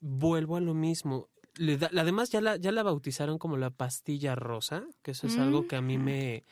[0.00, 1.30] vuelvo a lo mismo.
[1.96, 5.76] además, ya la, ya la bautizaron como la pastilla rosa, que eso es algo que
[5.76, 6.04] a mí mm.
[6.04, 6.44] me,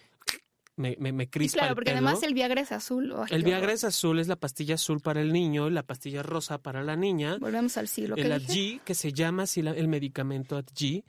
[0.76, 1.60] me, me, me crispa.
[1.60, 3.14] claro, porque además el Viagra es azul.
[3.30, 6.82] el Viagra es azul, es la pastilla azul para el niño, la pastilla rosa para
[6.82, 7.38] la niña.
[7.38, 8.16] Volvemos al siglo.
[8.16, 11.04] El Adji, que se llama así el medicamento Adji,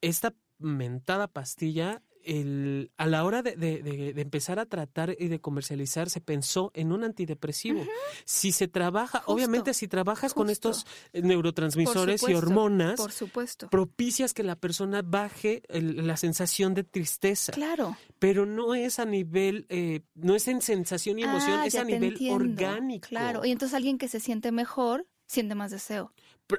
[0.00, 6.10] esta mentada pastilla el, a la hora de, de, empezar a tratar y de comercializar,
[6.10, 7.84] se pensó en un antidepresivo.
[8.24, 13.68] Si se trabaja, obviamente si trabajas con estos eh, neurotransmisores y hormonas, por supuesto.
[13.68, 17.52] propicias que la persona baje la sensación de tristeza.
[17.52, 17.96] Claro.
[18.18, 21.84] Pero no es a nivel, eh, no es en sensación y emoción, ah, es a
[21.84, 23.08] nivel orgánico.
[23.08, 26.12] Claro, y entonces alguien que se siente mejor siente más deseo.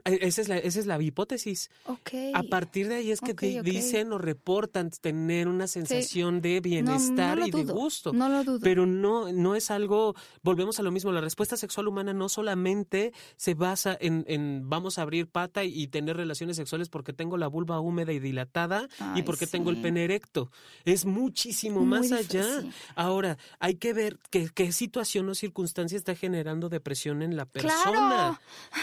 [0.05, 1.69] Eh, esa es la, esa es la hipótesis.
[2.33, 7.51] A partir de ahí es que dicen o reportan tener una sensación de bienestar y
[7.51, 8.13] de gusto.
[8.13, 8.59] No lo dudo.
[8.61, 13.13] Pero no, no es algo, volvemos a lo mismo, la respuesta sexual humana no solamente
[13.35, 17.47] se basa en, en vamos a abrir pata y, tener relaciones sexuales porque tengo la
[17.47, 20.49] vulva húmeda y dilatada y porque tengo el pene erecto.
[20.85, 22.45] Es muchísimo más allá.
[22.95, 28.39] Ahora, hay que ver qué, qué situación o circunstancia está generando depresión en la persona.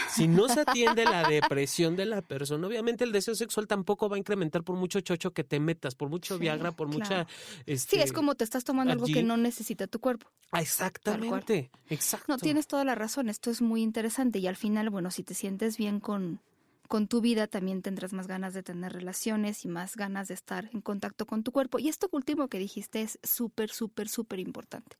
[0.09, 2.67] Si no se atiende la depresión de la persona.
[2.67, 6.09] Obviamente el deseo sexual tampoco va a incrementar por mucho chocho que te metas, por
[6.09, 7.27] mucho Viagra, por mucha...
[7.65, 10.31] Este, sí, es como te estás tomando algo que no necesita tu cuerpo.
[10.51, 12.25] Ah, exactamente, exacto.
[12.27, 15.33] No, tienes toda la razón, esto es muy interesante y al final, bueno, si te
[15.33, 16.41] sientes bien con,
[16.87, 20.69] con tu vida, también tendrás más ganas de tener relaciones y más ganas de estar
[20.73, 21.79] en contacto con tu cuerpo.
[21.79, 24.97] Y esto último que dijiste es súper, súper, súper importante.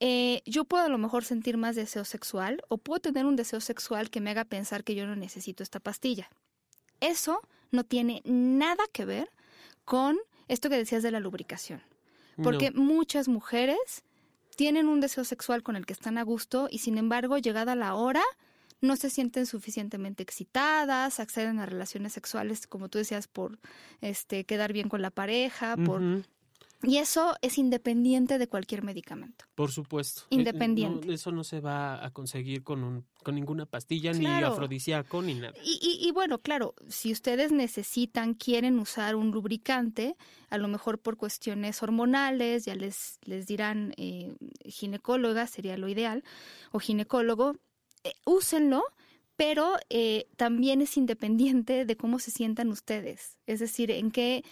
[0.00, 3.60] Eh, yo puedo a lo mejor sentir más deseo sexual o puedo tener un deseo
[3.60, 6.28] sexual que me haga pensar que yo no necesito esta pastilla.
[7.00, 9.30] Eso no tiene nada que ver
[9.84, 11.82] con esto que decías de la lubricación.
[12.42, 14.04] Porque muchas mujeres
[14.56, 17.94] tienen un deseo sexual con el que están a gusto y sin embargo, llegada la
[17.94, 18.22] hora,
[18.82, 23.58] no se sienten suficientemente excitadas, acceden a relaciones sexuales, como tú decías, por
[24.02, 26.02] este quedar bien con la pareja, por
[26.86, 29.44] y eso es independiente de cualquier medicamento.
[29.56, 30.22] Por supuesto.
[30.22, 31.12] Eh, independiente.
[31.12, 35.52] eso no se va a conseguir con, un, con ninguna pastilla, ni afrodisíaco, ni nada.
[35.64, 40.16] Y, y, bueno, claro, si ustedes necesitan, quieren usar un lubricante,
[40.48, 46.22] a lo mejor por cuestiones hormonales, ya les, les dirán eh, ginecóloga, sería lo ideal,
[46.70, 47.56] o ginecólogo,
[48.04, 48.84] eh, úsenlo,
[49.36, 53.36] pero eh, también es independiente de cómo se sientan ustedes.
[53.46, 54.44] Es decir, en qué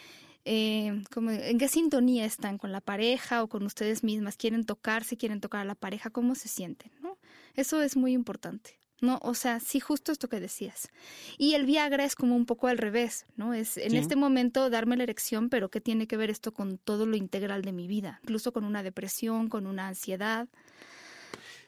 [0.44, 5.16] eh, como, en qué sintonía están con la pareja o con ustedes mismas, quieren tocarse,
[5.16, 7.18] quieren tocar a la pareja, cómo se sienten, ¿no?
[7.56, 8.78] Eso es muy importante.
[9.00, 10.88] No, o sea, sí, justo esto que decías.
[11.36, 13.52] Y el Viagra es como un poco al revés, ¿no?
[13.52, 17.04] Es en este momento darme la erección, pero ¿qué tiene que ver esto con todo
[17.04, 18.20] lo integral de mi vida?
[18.22, 20.48] Incluso con una depresión, con una ansiedad.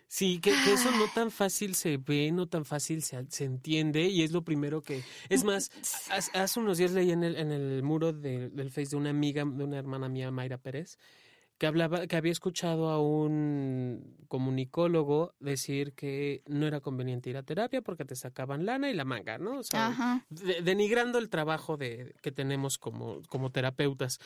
[0.09, 4.23] Sí, que, eso no tan fácil se ve, no tan fácil se, se entiende y
[4.23, 5.03] es lo primero que...
[5.29, 5.71] Es más,
[6.11, 9.65] hace, unos días leí en el, en el muro del Face de una amiga, de
[9.65, 10.97] una hermana mía, Mayra Pérez,
[11.59, 17.43] que hablaba, que había escuchado a un comunicólogo decir que no era conveniente ir a
[17.43, 19.59] terapia porque te sacaban lana y la manga, ¿no?
[19.59, 24.19] O sea, denigrando el trabajo de, que tenemos como, como terapeutas.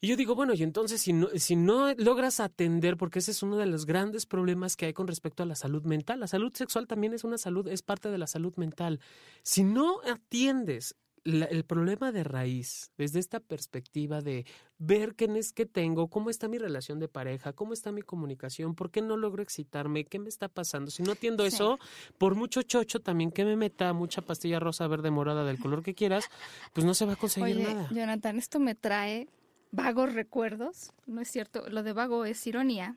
[0.00, 3.42] Y yo digo, bueno, y entonces si no, si no logras atender, porque ese es
[3.42, 6.52] uno de los grandes problemas que hay con respecto a la salud mental, la salud
[6.54, 9.00] sexual también es una salud, es parte de la salud mental.
[9.42, 14.46] Si no atiendes el problema de raíz, desde esta perspectiva de
[14.78, 18.74] ver qué es que tengo, cómo está mi relación de pareja, cómo está mi comunicación,
[18.74, 20.90] por qué no logro excitarme, qué me está pasando.
[20.90, 21.78] Si no atiendo eso,
[22.18, 25.94] por mucho chocho también que me meta mucha pastilla rosa, verde, morada, del color que
[25.94, 26.26] quieras,
[26.72, 27.88] pues no se va a conseguir Oye, nada.
[27.90, 29.28] Jonathan, esto me trae
[29.70, 32.96] vagos recuerdos, no es cierto, lo de vago es ironía.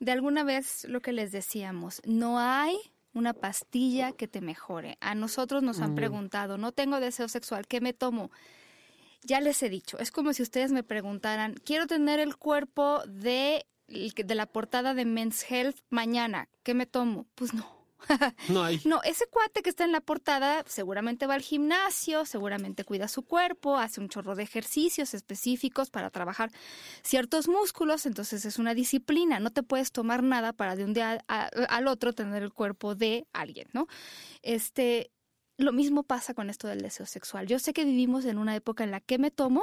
[0.00, 2.76] De alguna vez lo que les decíamos, no hay
[3.14, 4.98] una pastilla que te mejore.
[5.00, 8.30] A nosotros nos han preguntado, no tengo deseo sexual, ¿qué me tomo?
[9.22, 13.64] Ya les he dicho, es como si ustedes me preguntaran, quiero tener el cuerpo de,
[13.86, 17.26] de la portada de Men's Health mañana, ¿qué me tomo?
[17.34, 17.73] Pues no.
[18.48, 18.80] No hay.
[18.84, 23.22] No, ese cuate que está en la portada seguramente va al gimnasio, seguramente cuida su
[23.22, 26.50] cuerpo, hace un chorro de ejercicios específicos para trabajar
[27.02, 31.24] ciertos músculos, entonces es una disciplina, no te puedes tomar nada para de un día
[31.28, 33.86] al otro tener el cuerpo de alguien, ¿no?
[34.42, 35.10] Este,
[35.56, 37.46] lo mismo pasa con esto del deseo sexual.
[37.46, 39.62] Yo sé que vivimos en una época en la que me tomo,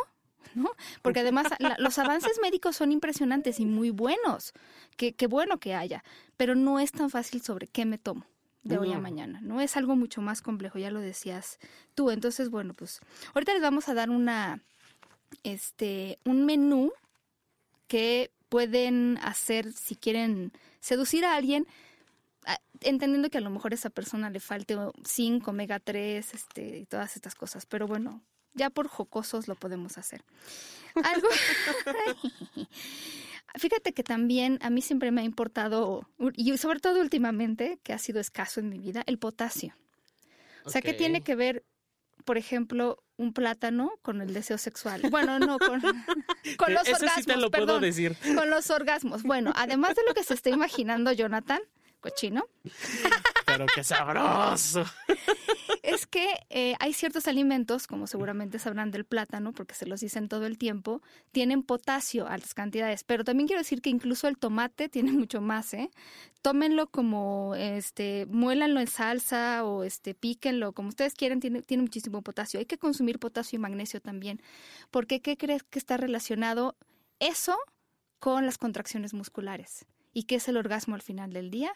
[0.56, 0.72] ¿no?
[1.02, 4.54] Porque además los avances médicos son impresionantes y muy buenos.
[4.98, 6.04] Qué, qué bueno que haya,
[6.38, 8.31] pero no es tan fácil sobre qué me tomo
[8.64, 9.60] de hoy a mañana, ¿no?
[9.60, 11.60] Es algo mucho más complejo, ya lo decías
[11.96, 12.12] tú.
[12.12, 13.00] Entonces, bueno, pues
[13.34, 14.62] ahorita les vamos a dar una,
[15.44, 16.92] este, un menú
[17.88, 21.68] que pueden hacer si quieren seducir a alguien,
[22.82, 26.86] entendiendo que a lo mejor a esa persona le falte zinc, omega 3, este, y
[26.86, 27.66] todas estas cosas.
[27.66, 28.22] Pero bueno,
[28.54, 30.24] ya por jocosos lo podemos hacer.
[30.96, 31.28] Algo.
[33.56, 37.98] Fíjate que también a mí siempre me ha importado, y sobre todo últimamente, que ha
[37.98, 39.76] sido escaso en mi vida, el potasio.
[40.64, 41.66] O sea, que tiene que ver,
[42.24, 45.02] por ejemplo, un plátano con el deseo sexual.
[45.10, 45.82] Bueno, no, con,
[46.58, 47.14] con los orgasmos.
[47.16, 48.16] Sí te lo puedo decir.
[48.36, 49.24] Con los orgasmos.
[49.24, 51.62] Bueno, además de lo que se está imaginando Jonathan,
[52.02, 52.48] cochino.
[53.46, 54.84] Pero qué sabroso.
[55.84, 60.30] Es que eh, hay ciertos alimentos, como seguramente sabrán del plátano, porque se los dicen
[60.30, 63.04] todo el tiempo, tienen potasio, altas cantidades.
[63.04, 65.90] Pero también quiero decir que incluso el tomate tiene mucho más, ¿eh?
[66.42, 72.22] Tómenlo como, este, muélanlo en salsa o este, píquenlo, como ustedes quieran, tiene, tiene muchísimo
[72.22, 72.60] potasio.
[72.60, 74.42] Hay que consumir potasio y magnesio también.
[74.92, 76.76] Porque, ¿qué crees que está relacionado
[77.20, 77.58] eso
[78.20, 79.86] con las contracciones musculares?
[80.14, 81.74] ¿Y qué es el orgasmo al final del día?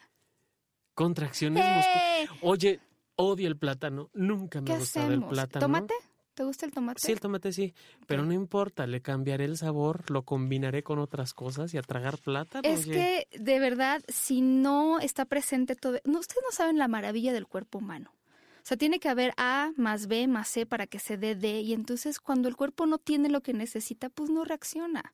[0.95, 2.29] Contracciones musculares.
[2.41, 2.79] Oye,
[3.17, 4.09] odio el plátano.
[4.13, 5.65] Nunca me gusta el plátano.
[5.65, 5.93] ¿Tomate?
[6.33, 6.99] ¿Te gusta el tomate?
[6.99, 7.73] Sí, el tomate sí,
[8.07, 12.17] pero no importa, le cambiaré el sabor, lo combinaré con otras cosas y a tragar
[12.17, 12.67] plátano.
[12.67, 15.97] Es que, de verdad, si no está presente todo...
[16.03, 18.11] No, ustedes no saben la maravilla del cuerpo humano.
[18.57, 21.61] O sea, tiene que haber A más B más C para que se dé D
[21.61, 25.13] y entonces cuando el cuerpo no tiene lo que necesita, pues no reacciona.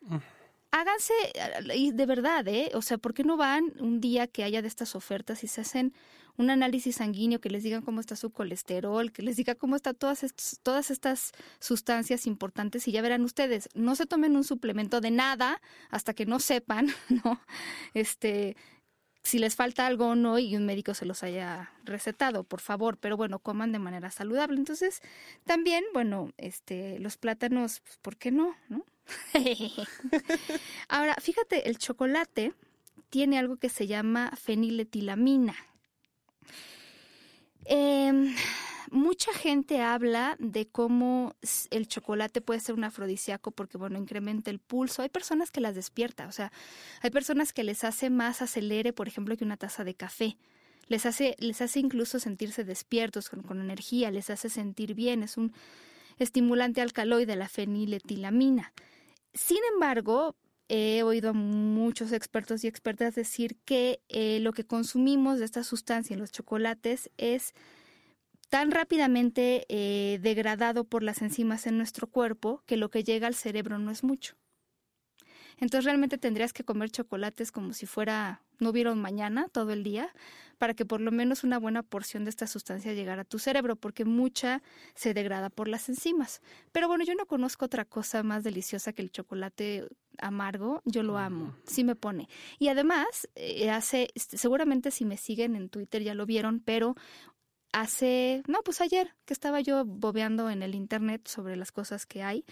[0.00, 0.16] Mm
[0.72, 1.14] háganse,
[1.74, 2.70] y de verdad, ¿eh?
[2.74, 5.60] O sea, ¿por qué no van un día que haya de estas ofertas y se
[5.60, 5.94] hacen
[6.36, 9.94] un análisis sanguíneo que les digan cómo está su colesterol, que les diga cómo están
[9.94, 10.24] todas,
[10.62, 15.60] todas estas sustancias importantes y ya verán ustedes, no se tomen un suplemento de nada
[15.90, 16.88] hasta que no sepan,
[17.24, 17.40] ¿no?
[17.92, 18.56] Este,
[19.22, 22.96] si les falta algo o no y un médico se los haya recetado, por favor,
[22.96, 24.56] pero bueno, coman de manera saludable.
[24.56, 25.00] Entonces,
[25.44, 28.56] también, bueno, este, los plátanos, pues, ¿por qué no?
[28.68, 28.84] ¿No?
[30.88, 32.54] Ahora, fíjate, el chocolate
[33.10, 35.54] tiene algo que se llama feniletilamina.
[37.64, 38.34] Em,
[38.90, 41.34] mucha gente habla de cómo
[41.70, 45.02] el chocolate puede ser un afrodisíaco porque, bueno, incrementa el pulso.
[45.02, 46.52] Hay personas que las despierta, o sea,
[47.00, 50.36] hay personas que les hace más acelere, por ejemplo, que una taza de café.
[50.88, 55.22] Les hace, les hace incluso sentirse despiertos, con, con energía, les hace sentir bien.
[55.22, 55.52] Es un
[56.18, 58.72] estimulante alcaloide, la feniletilamina.
[59.34, 60.36] Sin embargo,
[60.68, 65.64] he oído a muchos expertos y expertas decir que eh, lo que consumimos de esta
[65.64, 67.54] sustancia en los chocolates es
[68.50, 73.34] tan rápidamente eh, degradado por las enzimas en nuestro cuerpo que lo que llega al
[73.34, 74.34] cerebro no es mucho.
[75.62, 79.84] Entonces realmente tendrías que comer chocolates como si fuera no hubiera un mañana todo el
[79.84, 80.12] día,
[80.58, 83.76] para que por lo menos una buena porción de esta sustancia llegara a tu cerebro,
[83.76, 84.60] porque mucha
[84.96, 86.42] se degrada por las enzimas.
[86.72, 89.86] Pero bueno, yo no conozco otra cosa más deliciosa que el chocolate
[90.18, 92.28] amargo, yo lo amo, sí me pone.
[92.58, 96.96] Y además, eh, hace, seguramente si me siguen en Twitter ya lo vieron, pero
[97.72, 102.24] hace, no, pues ayer que estaba yo bobeando en el internet sobre las cosas que
[102.24, 102.44] hay,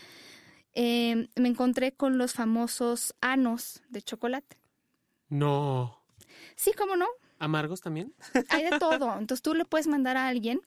[0.75, 4.59] eh, me encontré con los famosos anos de chocolate.
[5.29, 5.99] No.
[6.57, 7.07] Sí, ¿cómo no?
[7.39, 8.13] ¿Amargos también?
[8.51, 9.13] Hay de todo.
[9.19, 10.61] Entonces tú le puedes mandar a alguien.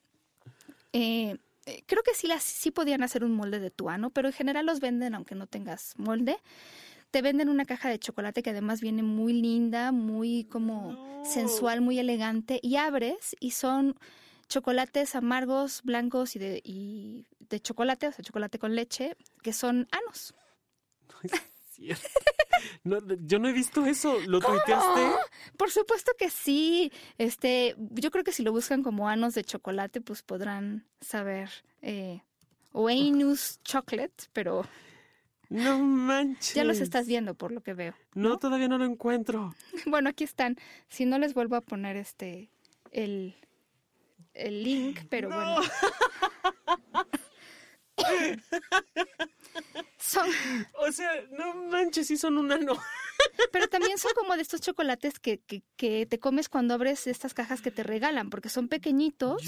[0.92, 4.28] Eh, eh, creo que sí, las, sí podían hacer un molde de tu ano, pero
[4.28, 6.38] en general los venden aunque no tengas molde.
[7.12, 12.00] Te venden una caja de chocolate que además viene muy linda, muy como sensual, muy
[12.00, 12.60] elegante.
[12.64, 13.96] Y abres y son
[14.54, 19.88] chocolates amargos, blancos y de, y de chocolate, o sea, chocolate con leche, que son
[19.92, 20.36] anos.
[22.84, 24.20] No, yo no he visto eso.
[24.28, 25.02] ¿Lo tuiteaste?
[25.58, 26.92] Por supuesto que sí.
[27.18, 31.50] Este, yo creo que si lo buscan como anos de chocolate, pues podrán saber.
[31.82, 32.22] Eh,
[32.72, 34.66] o Anus Chocolate, pero.
[35.50, 36.54] No manches.
[36.54, 37.96] Ya los estás viendo por lo que veo.
[38.14, 39.56] No, todavía no lo encuentro.
[39.86, 40.56] Bueno, aquí están.
[40.88, 42.50] Si no les vuelvo a poner este
[42.92, 43.36] el,
[44.34, 45.62] el link, pero bueno.
[49.98, 50.28] son.
[50.80, 52.78] O sea, no manches, sí son un ano.
[53.52, 57.34] Pero también son como de estos chocolates que, que, que, te comes cuando abres estas
[57.34, 59.42] cajas que te regalan, porque son pequeñitos,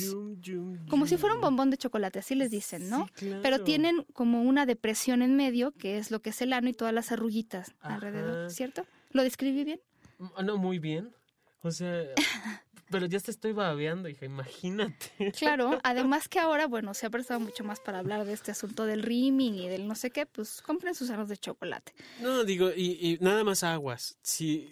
[0.90, 3.10] como si fuera un bombón de chocolate, así les dicen, ¿no?
[3.42, 6.74] Pero tienen como una depresión en medio, que es lo que es el ano y
[6.74, 8.86] todas las arruguitas alrededor, ¿cierto?
[9.12, 9.82] ¿Lo describí bien?
[10.20, 11.14] Mm, no, muy bien.
[11.62, 12.06] O sea,
[12.90, 15.32] pero ya te estoy babeando, hija, imagínate.
[15.38, 18.86] Claro, además que ahora, bueno, se ha prestado mucho más para hablar de este asunto
[18.86, 21.94] del rimming y del no sé qué, pues compren sus aros de chocolate.
[22.22, 24.18] No, digo, y, y nada más aguas.
[24.22, 24.70] Si,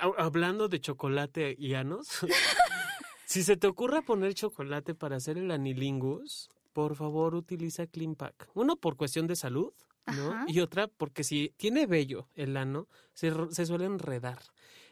[0.00, 2.08] hablando de chocolate y anos,
[3.26, 8.48] si se te ocurra poner chocolate para hacer el anilingus, por favor utiliza Clean Pack.
[8.54, 9.72] Uno, por cuestión de salud.
[10.06, 10.44] ¿no?
[10.48, 14.40] Y otra, porque si tiene vello el ano, se, se suele enredar.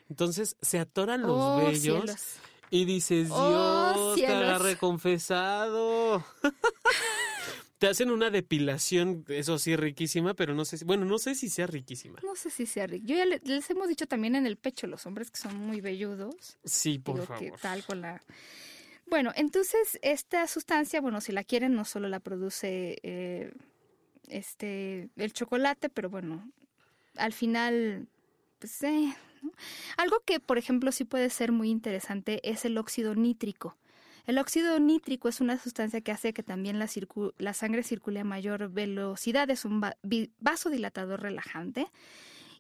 [0.09, 2.39] Entonces se atoran los oh, vellos
[2.71, 6.25] y dices, oh, Dios, te agarré confesado.
[7.79, 11.49] te hacen una depilación, eso sí, riquísima, pero no sé si, bueno, no sé si
[11.49, 12.19] sea riquísima.
[12.25, 13.07] No sé si sea rica.
[13.07, 16.59] Yo ya les, hemos dicho también en el pecho, los hombres que son muy velludos.
[16.65, 17.43] Sí, por favor.
[17.43, 18.23] Que tal con la...
[19.07, 23.53] Bueno, entonces esta sustancia, bueno, si la quieren, no solo la produce eh,
[24.27, 26.51] este el chocolate, pero bueno,
[27.17, 28.07] al final,
[28.59, 29.15] pues eh,
[29.97, 33.77] algo que, por ejemplo, sí puede ser muy interesante es el óxido nítrico.
[34.29, 38.69] El óxido nítrico es una sustancia que hace que también la, sangre circule a mayor
[38.71, 39.83] velocidad, es un
[40.39, 41.87] vasodilatador relajante.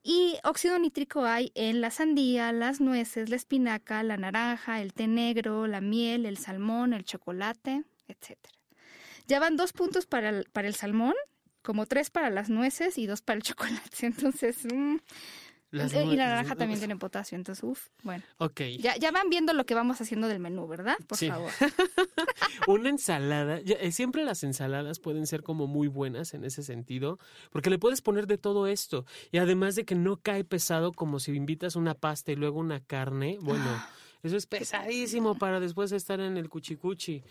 [0.02, 5.08] Y óxido nítrico hay en la sandía, las nueces, la espinaca, la naranja, el té
[5.08, 8.38] negro, la miel, el salmón, el chocolate, etc.
[9.26, 11.14] Ya van dos puntos para el, para el salmón,
[11.60, 14.06] como tres para las nueces y dos para el chocolate.
[14.06, 14.64] Entonces,
[15.70, 18.24] y la naranja también tiene potasio, entonces, uff, bueno.
[18.38, 18.60] Ok.
[18.80, 20.96] Ya, ya van viendo lo que vamos haciendo del menú, ¿verdad?
[21.06, 21.50] Por favor.
[22.66, 27.18] Una ensalada, eh, siempre las ensaladas pueden ser como muy buenas en ese sentido,
[27.50, 29.04] porque le puedes poner de todo esto.
[29.30, 32.80] Y además de que no cae pesado como si invitas una pasta y luego una
[32.80, 33.64] carne, bueno.
[33.66, 33.90] Ah,
[34.24, 37.22] eso es pesadísimo para después estar en el cuchicuchi.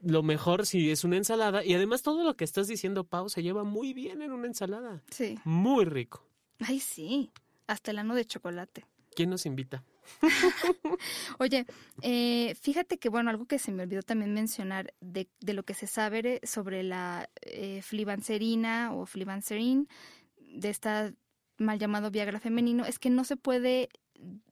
[0.00, 1.62] Lo mejor si es una ensalada.
[1.62, 5.02] Y además todo lo que estás diciendo, Pau, se lleva muy bien en una ensalada.
[5.10, 5.38] Sí.
[5.44, 6.24] Muy rico.
[6.60, 7.30] Ay, sí
[7.66, 8.86] hasta el ano de chocolate.
[9.14, 9.84] ¿Quién nos invita?
[11.38, 11.66] Oye,
[12.02, 15.74] eh, fíjate que, bueno, algo que se me olvidó también mencionar de, de lo que
[15.74, 19.88] se sabe sobre la eh, flibanserina o flibanserin,
[20.36, 21.12] de esta
[21.58, 23.88] mal llamado Viagra femenino, es que no se puede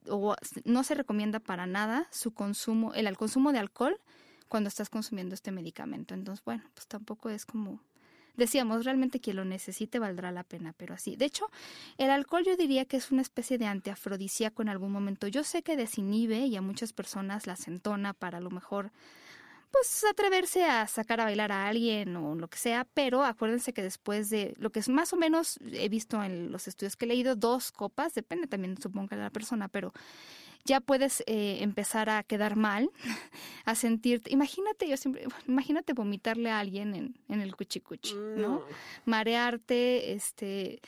[0.08, 0.34] o
[0.64, 4.00] no se recomienda para nada su consumo, el, el consumo de alcohol
[4.48, 6.14] cuando estás consumiendo este medicamento.
[6.14, 7.80] Entonces, bueno, pues tampoco es como
[8.36, 11.16] decíamos, realmente quien lo necesite valdrá la pena, pero así.
[11.16, 11.46] De hecho,
[11.98, 15.28] el alcohol yo diría que es una especie de antiafrodisíaco en algún momento.
[15.28, 18.92] Yo sé que desinhibe y a muchas personas las entona para a lo mejor
[19.72, 23.82] pues atreverse a sacar a bailar a alguien o lo que sea, pero acuérdense que
[23.82, 27.08] después de lo que es más o menos he visto en los estudios que he
[27.08, 29.94] leído, dos copas, depende también supongo de la persona, pero
[30.64, 32.90] ya puedes eh, empezar a quedar mal,
[33.64, 38.62] a sentirte, imagínate, yo siempre, imagínate vomitarle a alguien en, en el cuchicuchi, ¿no?
[39.04, 40.80] Marearte, este,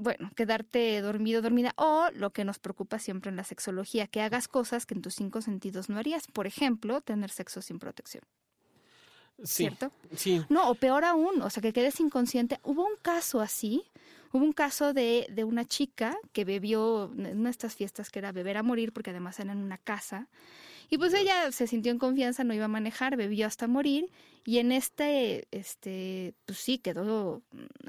[0.00, 4.48] bueno, quedarte dormido, dormida, o lo que nos preocupa siempre en la sexología, que hagas
[4.48, 6.26] cosas que en tus cinco sentidos no harías.
[6.26, 8.24] Por ejemplo, tener sexo sin protección.
[9.38, 9.90] Sí, ¿Cierto?
[10.16, 10.42] Sí.
[10.48, 12.58] No, o peor aún, o sea, que quedes inconsciente.
[12.62, 13.84] Hubo un caso así,
[14.32, 18.20] Hubo un caso de, de una chica que bebió en una de estas fiestas que
[18.20, 20.28] era beber a morir, porque además era en una casa.
[20.88, 24.10] Y pues ella se sintió en confianza, no iba a manejar, bebió hasta morir.
[24.44, 27.42] Y en este, este, pues sí, quedó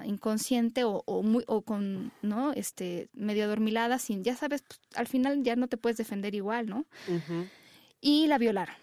[0.04, 2.54] inconsciente o, o muy, o con, ¿no?
[2.54, 6.68] Este, medio adormilada, sin, ya sabes, pues, al final ya no te puedes defender igual,
[6.68, 6.86] ¿no?
[8.02, 8.76] Y la violaron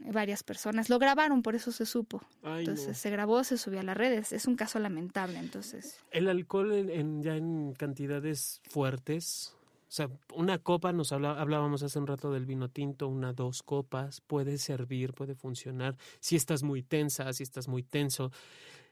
[0.00, 0.88] varias personas.
[0.90, 2.22] Lo grabaron, por eso se supo.
[2.42, 2.94] Ay, Entonces no.
[2.94, 4.32] se grabó, se subió a las redes.
[4.32, 5.98] Es un caso lamentable, entonces.
[6.10, 9.54] El alcohol en, en- ya en cantidades fuertes,
[9.88, 14.20] o sea, una copa, nos hablábamos hace un rato del vino tinto, una, dos copas,
[14.22, 18.32] puede servir, puede funcionar, si estás muy tensa, si estás muy tenso,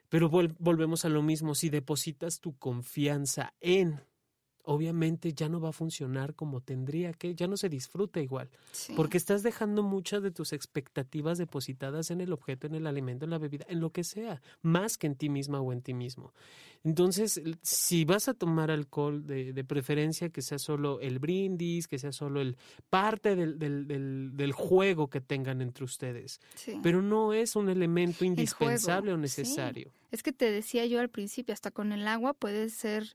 [0.08, 4.00] pero vol- volvemos a lo mismo, si depositas tu confianza en,
[4.64, 8.48] obviamente ya no va a funcionar como tendría que, ya no se disfruta igual.
[8.70, 8.92] Sí.
[8.96, 13.30] Porque estás dejando muchas de tus expectativas depositadas en el objeto, en el alimento, en
[13.30, 16.32] la bebida, en lo que sea, más que en ti misma o en ti mismo.
[16.84, 21.98] Entonces, si vas a tomar alcohol, de, de preferencia que sea solo el brindis, que
[21.98, 22.56] sea solo el
[22.90, 26.40] parte del, del, del, del juego que tengan entre ustedes.
[26.56, 26.80] Sí.
[26.82, 29.20] Pero no es un elemento indispensable o sí.
[29.20, 29.92] necesario.
[30.10, 33.14] Es que te decía yo al principio, hasta con el agua puede ser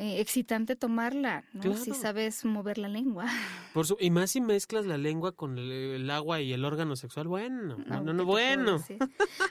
[0.00, 1.60] eh, excitante tomarla, ¿no?
[1.62, 1.76] Claro.
[1.76, 3.26] Si sabes mover la lengua.
[3.74, 6.94] Por su- y más si mezclas la lengua con el, el agua y el órgano
[6.96, 8.82] sexual, bueno, no, ¿Qué no, bueno.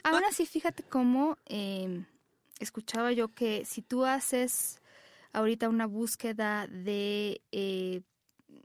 [0.04, 2.02] Ahora sí, fíjate cómo eh,
[2.60, 4.80] escuchaba yo que si tú haces
[5.34, 8.00] ahorita una búsqueda de eh,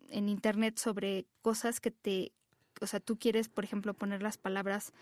[0.09, 2.31] en internet sobre cosas que te,
[2.79, 4.93] o sea, tú quieres, por ejemplo, poner las palabras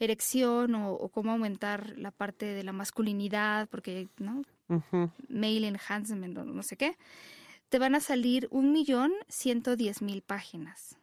[0.00, 4.42] erección o, o cómo aumentar la parte de la masculinidad, porque, ¿no?
[5.28, 6.96] Male enhancement o no sé qué,
[7.68, 10.96] te van a salir un millón ciento diez mil páginas.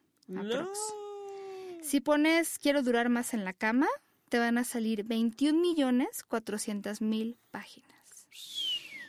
[1.82, 3.88] Si pones quiero durar más en la cama,
[4.28, 7.90] te van a salir 21 millones 400 mil páginas.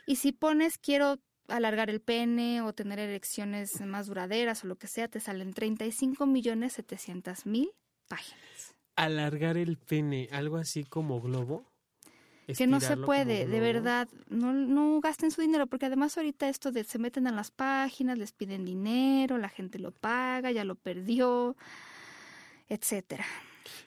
[0.06, 4.88] Y si pones quiero alargar el pene o tener erecciones más duraderas o lo que
[4.88, 7.70] sea, te salen 35 millones 700 mil
[8.08, 8.76] páginas.
[8.96, 11.66] alargar el pene, algo así como globo.
[12.48, 16.72] Que no se puede, de verdad, no, no gasten su dinero, porque además ahorita esto
[16.72, 20.76] de se meten a las páginas, les piden dinero, la gente lo paga, ya lo
[20.76, 21.56] perdió,
[22.68, 23.26] etcétera.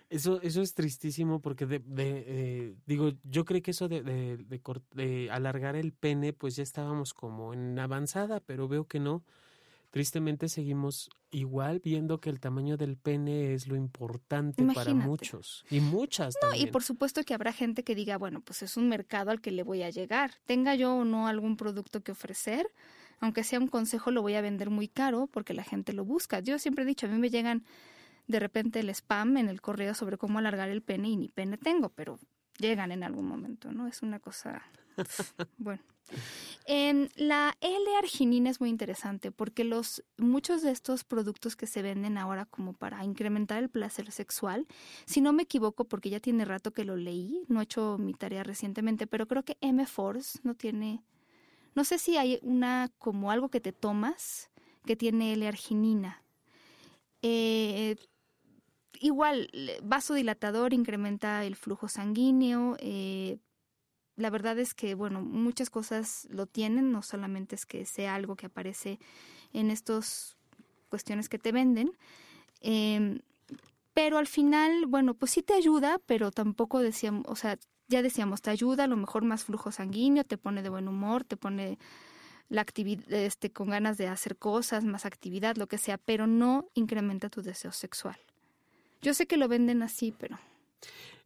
[0.09, 4.62] Eso, eso es tristísimo porque de, de, eh, digo, yo creo que eso de, de,
[4.94, 9.24] de alargar el pene, pues ya estábamos como en avanzada, pero veo que no.
[9.91, 15.80] Tristemente seguimos igual viendo que el tamaño del pene es lo importante para muchos y
[15.80, 16.68] muchas No, también.
[16.68, 19.51] y por supuesto que habrá gente que diga, bueno, pues es un mercado al que
[19.51, 20.32] le voy a llegar.
[20.45, 22.66] Tenga yo o no algún producto que ofrecer,
[23.20, 26.41] aunque sea un consejo, lo voy a vender muy caro porque la gente lo busca.
[26.41, 27.64] Yo siempre he dicho, a mí me llegan
[28.26, 31.57] de repente el spam en el correo sobre cómo alargar el pene y ni pene
[31.59, 32.18] tengo, pero
[32.59, 33.86] llegan en algún momento, ¿no?
[33.86, 34.62] Es una cosa,
[35.59, 35.82] bueno.
[36.66, 42.16] En la L-arginina es muy interesante porque los muchos de estos productos que se venden
[42.16, 44.66] ahora como para incrementar el placer sexual,
[45.04, 48.14] si no me equivoco porque ya tiene rato que lo leí, no he hecho mi
[48.14, 51.02] tarea recientemente, pero creo que M-Force no tiene
[51.76, 54.50] no sé si hay una como algo que te tomas
[54.86, 56.22] que tiene L-arginina.
[57.20, 57.96] Eh,
[59.01, 59.51] igual,
[59.82, 62.76] vasodilatador incrementa el flujo sanguíneo.
[62.80, 63.38] eh,
[64.16, 68.34] la verdad es que, bueno, muchas cosas lo tienen, no solamente es que sea algo
[68.34, 68.99] que aparece
[69.53, 70.36] en estas
[70.88, 71.92] cuestiones que te venden.
[72.62, 73.20] em,
[73.94, 78.42] pero al final, bueno, pues sí te ayuda, pero tampoco decíamos, o sea, ya decíamos,
[78.42, 81.78] te ayuda, a lo mejor más flujo sanguíneo, te pone de buen humor, te pone
[82.49, 86.68] la actividad, este, con ganas de hacer cosas, más actividad, lo que sea, pero no
[86.74, 88.16] incrementa tu deseo sexual.
[89.07, 90.36] Yo sé que lo venden así, pero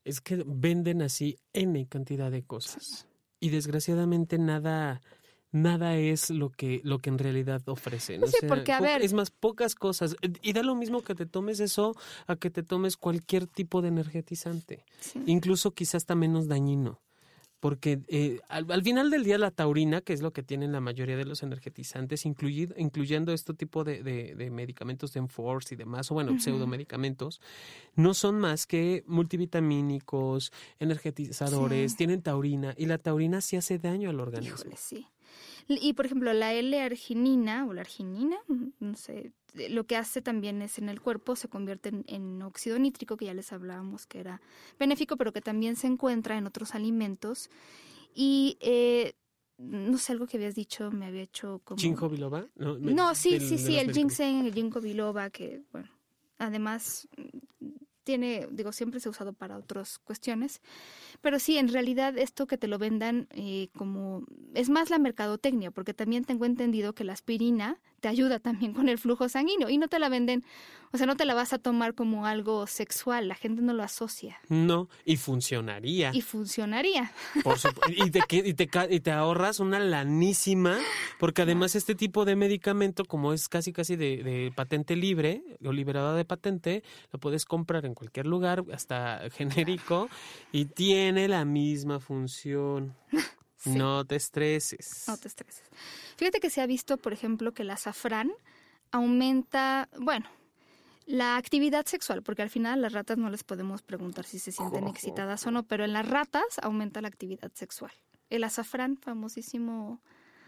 [0.04, 3.06] Es que venden así N cantidad de cosas.
[3.40, 5.00] Y desgraciadamente nada,
[5.50, 8.20] nada es lo que, lo que en realidad ofrecen.
[8.20, 10.14] Pues sí, porque, a ver- Es más, pocas cosas.
[10.42, 13.88] Y da lo mismo que te tomes eso a que te tomes cualquier tipo de
[13.88, 14.84] energetizante.
[15.00, 15.22] sí.
[15.24, 17.00] Incluso quizás hasta menos dañino.
[17.60, 20.80] Porque eh, al, al final del día la taurina, que es lo que tienen la
[20.80, 25.76] mayoría de los energetizantes, incluid- incluyendo este tipo de, de- de medicamentos de Enforce y
[25.76, 26.40] demás, o bueno, Ujú.
[26.40, 27.40] pseudomedicamentos,
[27.96, 31.98] no son más que multivitamínicos, energetizadores, Sí.
[31.98, 34.56] tienen taurina, y la taurina sí hace daño al organismo.
[34.56, 35.06] Híjole, sí.
[35.68, 38.36] Y por ejemplo, la L-arginina o la arginina,
[38.80, 39.32] no sé,
[39.68, 43.24] lo que hace también es en el cuerpo se convierte en, en óxido nítrico, que
[43.26, 44.40] ya les hablábamos que era
[44.78, 47.50] benéfico, pero que también se encuentra en otros alimentos.
[48.14, 49.14] Y eh,
[49.58, 51.80] no sé, algo que habías dicho me había hecho como.
[51.80, 52.46] ¿Ginkgo biloba?
[52.56, 55.88] No, me- No, sí, sí, sí, el ginseng, el ginkgo biloba, que bueno,
[56.38, 57.29] además mm,
[58.04, 60.60] tiene, digo, siempre se ha usado para otras cuestiones,
[61.20, 64.24] pero sí, en realidad esto que te lo vendan eh, como,
[64.54, 68.88] es más la mercadotecnia, porque también tengo entendido que la aspirina te ayuda también con
[68.88, 70.44] el flujo sanguíneo y no te la venden,
[70.92, 73.82] o sea, no te la vas a tomar como algo sexual, la gente no lo
[73.82, 74.38] asocia.
[74.48, 76.10] No, y funcionaría.
[76.12, 77.12] Y funcionaría.
[77.44, 80.78] Por y, te, y, te, y te ahorras una lanísima,
[81.18, 85.72] porque además este tipo de medicamento, como es casi casi de, de patente libre o
[85.72, 86.82] liberada de patente,
[87.12, 90.08] lo puedes comprar en cualquier lugar, hasta genérico,
[90.50, 92.96] y tiene la misma función.
[93.66, 95.04] No te estreses.
[95.06, 95.64] No te estreses.
[96.16, 98.32] Fíjate que se ha visto, por ejemplo, que el azafrán
[98.90, 100.30] aumenta, bueno,
[101.06, 104.86] la actividad sexual, porque al final las ratas no les podemos preguntar si se sienten
[104.86, 107.92] excitadas o no, pero en las ratas aumenta la actividad sexual.
[108.28, 110.00] El azafrán, famosísimo.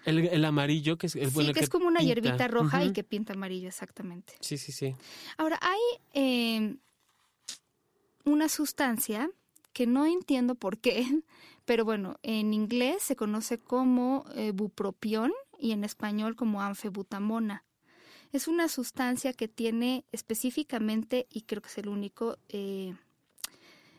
[0.05, 3.35] El, amarillo, que es el Sí, que, es como una hierbita roja y que pinta
[3.35, 4.35] amarillo, exactamente.
[4.41, 4.97] Sí, sí, sí.
[5.37, 5.81] Ahora, hay
[6.13, 6.77] eh,
[8.25, 9.31] una sustancia
[9.73, 11.07] que no entiendo por qué,
[11.65, 17.65] pero bueno, en inglés se conoce como eh, bupropión y en español como anfebutamona.
[18.33, 22.95] Es una sustancia que tiene específicamente, y creo que es el único eh,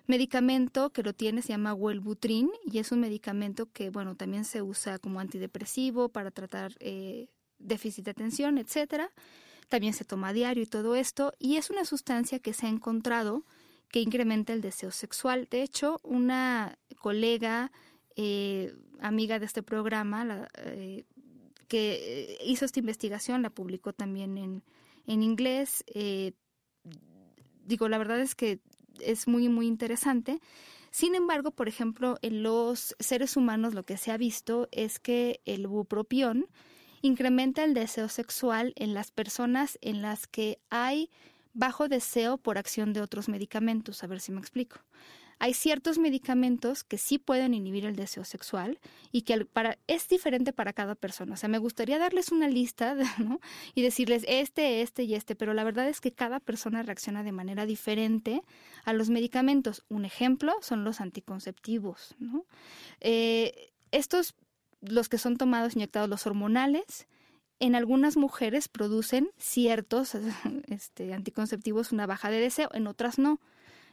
[0.08, 4.64] medicamento que lo tiene, se llama Wellbutrin, y es un medicamento que, bueno, también se
[4.64, 7.28] usa como antidepresivo para tratar eh,
[7.60, 9.12] déficit de atención, etcétera.
[9.70, 13.44] También se toma diario y todo esto, y es una sustancia que se ha encontrado
[13.90, 15.48] que incrementa el deseo sexual.
[15.52, 17.72] De hecho, una colega,
[18.16, 21.06] eh, amiga de este programa, eh,
[21.74, 24.64] que hizo esta investigación, la publicó también en,
[25.08, 25.84] en inglés.
[25.88, 26.34] Eh,
[27.66, 28.60] digo, la verdad es que
[29.00, 30.40] es muy, muy interesante.
[30.92, 35.42] Sin embargo, por ejemplo, en los seres humanos lo que se ha visto es que
[35.46, 36.46] el bupropión
[37.02, 41.10] incrementa el deseo sexual en las personas en las que hay
[41.56, 44.04] bajo deseo por acción de otros medicamentos.
[44.04, 44.78] A ver si me explico.
[45.44, 48.80] Hay ciertos medicamentos que sí pueden inhibir el deseo sexual
[49.12, 51.34] y que para, es diferente para cada persona.
[51.34, 53.42] O sea, me gustaría darles una lista ¿no?
[53.76, 57.34] y decirles este, este y este, pero la verdad es que cada persona reacciona de
[57.34, 58.42] manera diferente
[58.86, 59.84] a los medicamentos.
[59.90, 62.16] Un ejemplo son los anticonceptivos.
[62.20, 62.46] ¿no?
[63.02, 64.36] Eh, estos,
[64.80, 67.06] los que son tomados inyectados, los hormonales,
[67.60, 70.16] en algunas mujeres producen ciertos
[70.70, 73.42] este, anticonceptivos una baja de deseo, en otras no.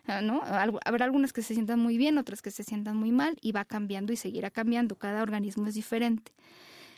[0.06, 0.42] Ah, ¿no?
[0.44, 3.64] Habrá algunas que se sientan muy bien, otras que se sientan muy mal y va
[3.64, 4.96] cambiando y seguirá cambiando.
[4.96, 6.32] Cada organismo es diferente.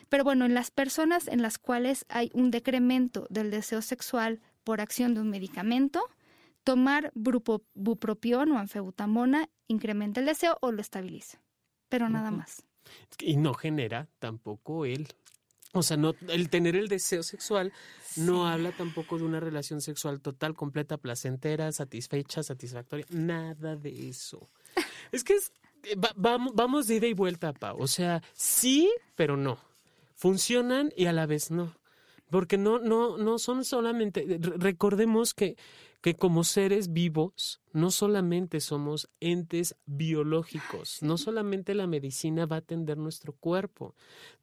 [0.09, 4.79] Pero bueno, en las personas en las cuales hay un decremento del deseo sexual por
[4.79, 6.01] acción de un medicamento,
[6.63, 11.41] tomar bupropión o anfebutamona incrementa el deseo o lo estabiliza.
[11.89, 12.63] Pero nada más.
[13.19, 15.07] Y no genera tampoco el
[15.73, 17.73] o sea, no, el tener el deseo sexual
[18.15, 23.05] no habla tampoco de una relación sexual total, completa, placentera, satisfecha, satisfactoria.
[23.09, 24.49] Nada de eso.
[25.11, 25.51] es que es,
[25.83, 27.77] eh, vamos, vamos de ida y vuelta, Pau.
[27.79, 29.57] O sea, sí, pero no.
[30.15, 31.75] Funcionan y a la vez no.
[32.29, 34.39] Porque no, no, no son solamente.
[34.39, 35.57] Recordemos que
[36.03, 42.59] que como seres vivos no solamente somos entes biológicos, no solamente la medicina va a
[42.59, 43.95] atender nuestro cuerpo,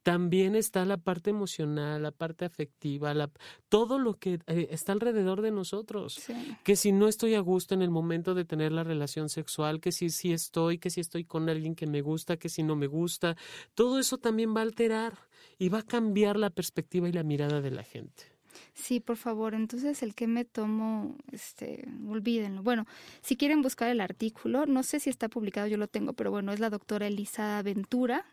[0.03, 3.31] también está la parte emocional, la parte afectiva, la,
[3.69, 6.19] todo lo que eh, está alrededor de nosotros.
[6.65, 9.93] Que si no estoy a gusto en el momento de tener la relación sexual, que
[9.93, 12.87] si sí estoy, que si estoy con alguien que me gusta, que si no me
[12.87, 13.37] gusta,
[13.75, 17.61] todo eso también va a alterar y va a cambiar la perspectiva y la mirada
[17.61, 18.40] de la gente.
[18.75, 19.55] Sí, por favor.
[19.55, 22.63] Entonces, el que me tomo, este, olvídenlo.
[22.63, 22.87] Bueno,
[23.23, 26.53] si quieren buscar el artículo, no sé si está publicado, yo lo tengo, pero bueno,
[26.53, 28.25] es la doctora Elisa Ventura.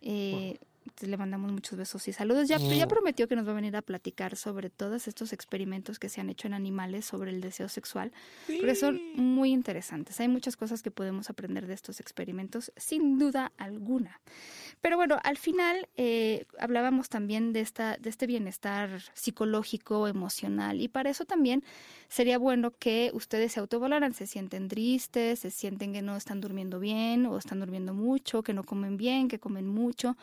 [0.00, 0.58] Eh,
[1.00, 2.48] le mandamos muchos besos y saludos.
[2.48, 6.08] Ya, ya prometió que nos va a venir a platicar sobre todos estos experimentos que
[6.08, 8.12] se han hecho en animales sobre el deseo sexual,
[8.46, 10.20] porque son muy interesantes.
[10.20, 14.20] Hay muchas cosas que podemos aprender de estos experimentos, sin duda alguna.
[14.80, 20.88] Pero bueno, al final eh, hablábamos también de, esta, de este bienestar psicológico, emocional, y
[20.88, 21.64] para eso también
[22.08, 26.80] sería bueno que ustedes se autovaloran, se sienten tristes, se sienten que no están durmiendo
[26.80, 30.16] bien o están durmiendo mucho, que no comen bien, que comen mucho.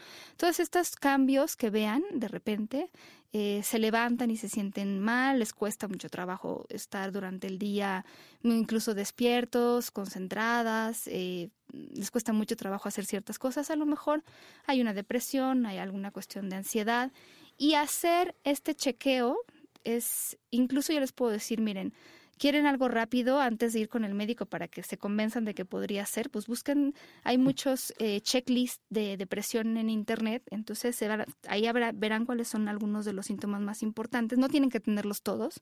[0.59, 2.91] Estos cambios que vean de repente,
[3.33, 8.05] eh, se levantan y se sienten mal, les cuesta mucho trabajo estar durante el día
[8.43, 14.23] incluso despiertos, concentradas, eh, les cuesta mucho trabajo hacer ciertas cosas, a lo mejor
[14.65, 17.11] hay una depresión, hay alguna cuestión de ansiedad.
[17.57, 19.37] Y hacer este chequeo
[19.83, 21.93] es, incluso yo les puedo decir, miren,
[22.37, 25.65] quieren algo rápido antes de ir con el médico para que se convenzan de que
[25.65, 31.09] podría ser, pues busquen, hay muchos eh, checklists de depresión en internet, entonces se
[31.47, 35.59] ahí verán cuáles son algunos de los síntomas más importantes, no tienen que tenerlos todos,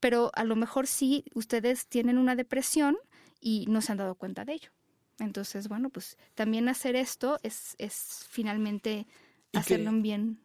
[0.00, 2.96] pero a lo mejor sí ustedes tienen una depresión
[3.40, 4.70] y no se han dado cuenta de ello.
[5.18, 9.06] Entonces, bueno, pues también hacer esto es, es finalmente
[9.52, 10.40] hacerlo un bien.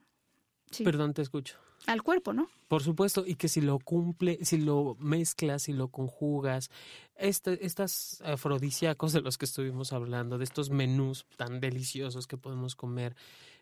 [0.84, 2.50] Perdón, te escucho al cuerpo, ¿no?
[2.68, 6.70] Por supuesto, y que si lo cumple, si lo mezclas, si lo conjugas,
[7.16, 12.76] este, estas afrodisíacos de los que estuvimos hablando, de estos menús tan deliciosos que podemos
[12.76, 13.16] comer,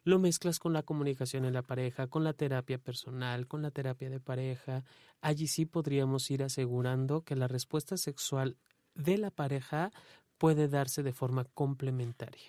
[0.03, 4.09] lo mezclas con la comunicación en la pareja, con la terapia personal, con la terapia
[4.09, 4.83] de pareja,
[5.21, 8.57] allí sí podríamos ir asegurando que la respuesta sexual
[8.95, 9.91] de la pareja
[10.37, 12.43] puede darse de forma complementaria.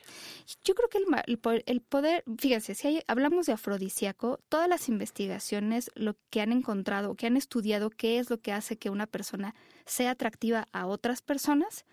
[0.65, 6.17] Yo creo que el, el poder, fíjense, si hablamos de afrodisíaco, todas las investigaciones, lo
[6.31, 10.13] que han encontrado, que han estudiado qué es lo que hace que una persona sea
[10.13, 11.85] atractiva a otras personas,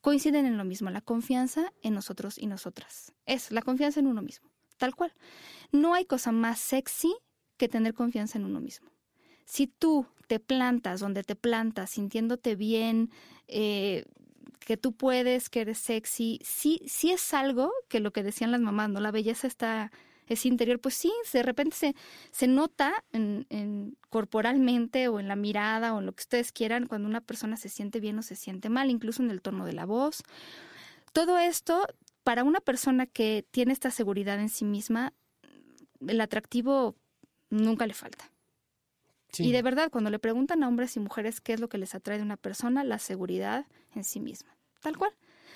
[0.00, 3.12] coinciden en lo mismo, la confianza en nosotros y nosotras.
[3.26, 5.12] Es la confianza en uno mismo, tal cual.
[5.72, 7.14] No hay cosa más sexy
[7.56, 8.90] que tener confianza en uno mismo.
[9.44, 13.10] Si tú te plantas donde te plantas, sintiéndote bien,
[13.48, 14.04] eh,
[14.70, 18.60] que tú puedes, que eres sexy, sí, sí es algo que lo que decían las
[18.60, 19.00] mamás, ¿no?
[19.00, 19.90] La belleza está,
[20.28, 21.96] es interior, pues sí, de repente se,
[22.30, 27.08] se nota en, corporalmente o en la mirada o en lo que ustedes quieran cuando
[27.08, 29.86] una persona se siente bien o se siente mal, incluso en el tono de la
[29.86, 30.22] voz.
[31.12, 31.84] Todo esto,
[32.22, 35.14] para una persona que tiene esta seguridad en sí misma,
[36.06, 36.94] el atractivo
[37.48, 38.30] nunca le falta.
[39.36, 41.96] Y de verdad, cuando le preguntan a hombres y mujeres qué es lo que les
[41.96, 43.66] atrae de una persona, la seguridad
[43.96, 44.59] en sí misma.
[44.80, 45.12] Tal cual.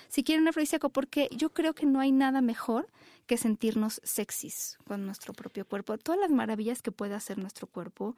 [0.07, 2.87] Si quieren afrodisíaco, porque yo creo que no hay nada mejor
[3.25, 5.97] que sentirnos sexys con nuestro propio cuerpo.
[5.97, 8.15] Todas las maravillas que puede hacer nuestro cuerpo,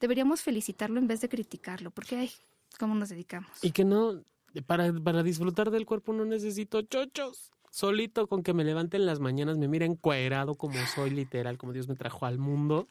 [0.00, 2.30] deberíamos felicitarlo en vez de criticarlo, porque, ay,
[2.78, 3.50] ¿cómo nos dedicamos?
[3.62, 4.22] Y que no,
[4.66, 9.58] para, para disfrutar del cuerpo no necesito chochos solito con que me levanten las mañanas,
[9.58, 12.88] me miren cuadrado como soy, literal, como Dios me trajo al mundo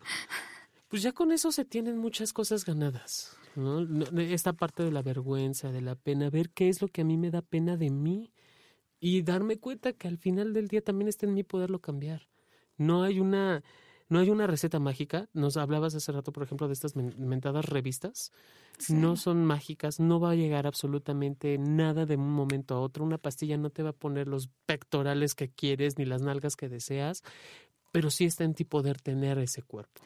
[0.94, 3.36] pues ya con eso se tienen muchas cosas ganadas.
[3.56, 3.82] ¿No?
[4.20, 7.18] Esta parte de la vergüenza, de la pena, ver qué es lo que a mí
[7.18, 8.32] me da pena de mí
[9.00, 12.30] y darme cuenta que al final del día también está en mí poderlo cambiar.
[12.78, 13.64] No hay una,
[14.10, 15.28] no hay una receta mágica.
[15.34, 18.32] Nos hablabas hace rato, por ejemplo, de estas mentadas revistas.
[18.90, 23.04] No son mágicas, no va a llegar absolutamente nada de un momento a otro.
[23.04, 26.70] Una pastilla no te va a poner los pectorales que quieres ni las nalgas que
[26.70, 27.24] deseas,
[27.92, 30.02] pero sí está en ti poder tener ese cuerpo.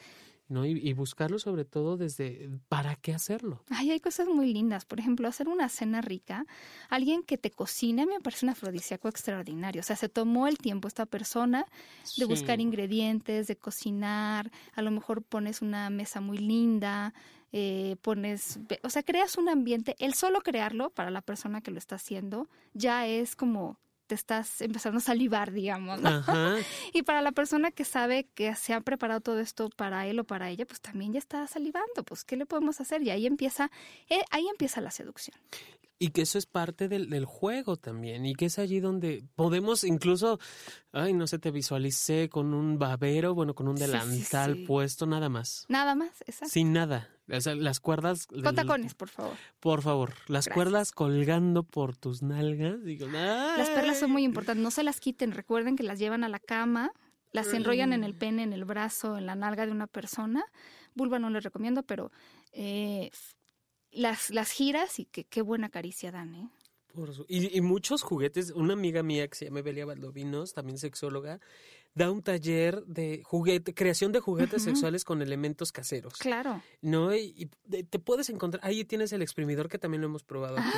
[0.50, 0.66] ¿No?
[0.66, 3.64] Y, buscarlo sobre todo desde para qué hacerlo.
[3.70, 4.86] Ay, hay cosas muy lindas.
[4.86, 6.46] Por ejemplo, hacer una cena rica.
[6.90, 9.82] Alguien que te cocine me parece un afrodisíaco extraordinario.
[9.82, 11.66] O sea, se tomó el tiempo esta persona
[12.18, 14.52] de buscar ingredientes, de cocinar.
[14.74, 17.14] A lo mejor pones una mesa muy linda,
[17.52, 19.96] eh, pones, o sea, creas un ambiente.
[20.00, 24.62] El solo crearlo para la persona que lo está haciendo ya es como te estás
[24.62, 26.00] empezando a salivar, digamos.
[26.94, 30.24] y para la persona que sabe que se ha preparado todo esto para él o
[30.24, 32.04] para ella, pues también ya está salivando.
[32.06, 33.04] Pues, ¿qué le podemos hacer?
[33.04, 33.70] Y ahí empieza,
[34.10, 35.38] eh, ahí empieza la seducción.
[36.00, 38.26] Y que eso es parte del, del, juego también.
[38.26, 40.40] Y que es allí donde podemos incluso,
[40.92, 45.66] ay, no sé, te visualicé con un babero, bueno, con un delantal puesto, nada más.
[45.70, 46.52] Nada más, exacto.
[46.52, 47.10] Sin nada.
[47.30, 48.28] O sea, las cuerdas.
[48.28, 49.36] Con tacones, por favor.
[49.60, 50.14] Por favor.
[50.28, 52.84] Las cuerdas colgando por tus nalgas.
[52.84, 54.64] Digo, las perlas son muy importantes.
[54.64, 55.32] No se las quiten.
[55.32, 56.92] Recuerden que las llevan a la cama,
[57.32, 60.46] las enrollan en el pene, en el brazo, en la nalga de una persona.
[60.96, 62.12] Vulva no les recomiendo, pero
[62.54, 63.12] eh,
[63.92, 66.50] las, las giras y qué buena caricia dan, ¿eh?
[67.28, 68.52] y, y, muchos juguetes.
[68.52, 71.40] Una amiga mía que se llama Belia Valdovinos, también sexóloga,
[71.98, 76.14] da un taller de juguete, creación de juguetes sexuales con elementos caseros.
[76.14, 76.62] Claro.
[76.82, 77.16] ¿No?
[77.16, 77.50] Y,
[77.90, 80.78] te puedes encontrar, ahí tienes el exprimidor que también lo hemos probado aquí.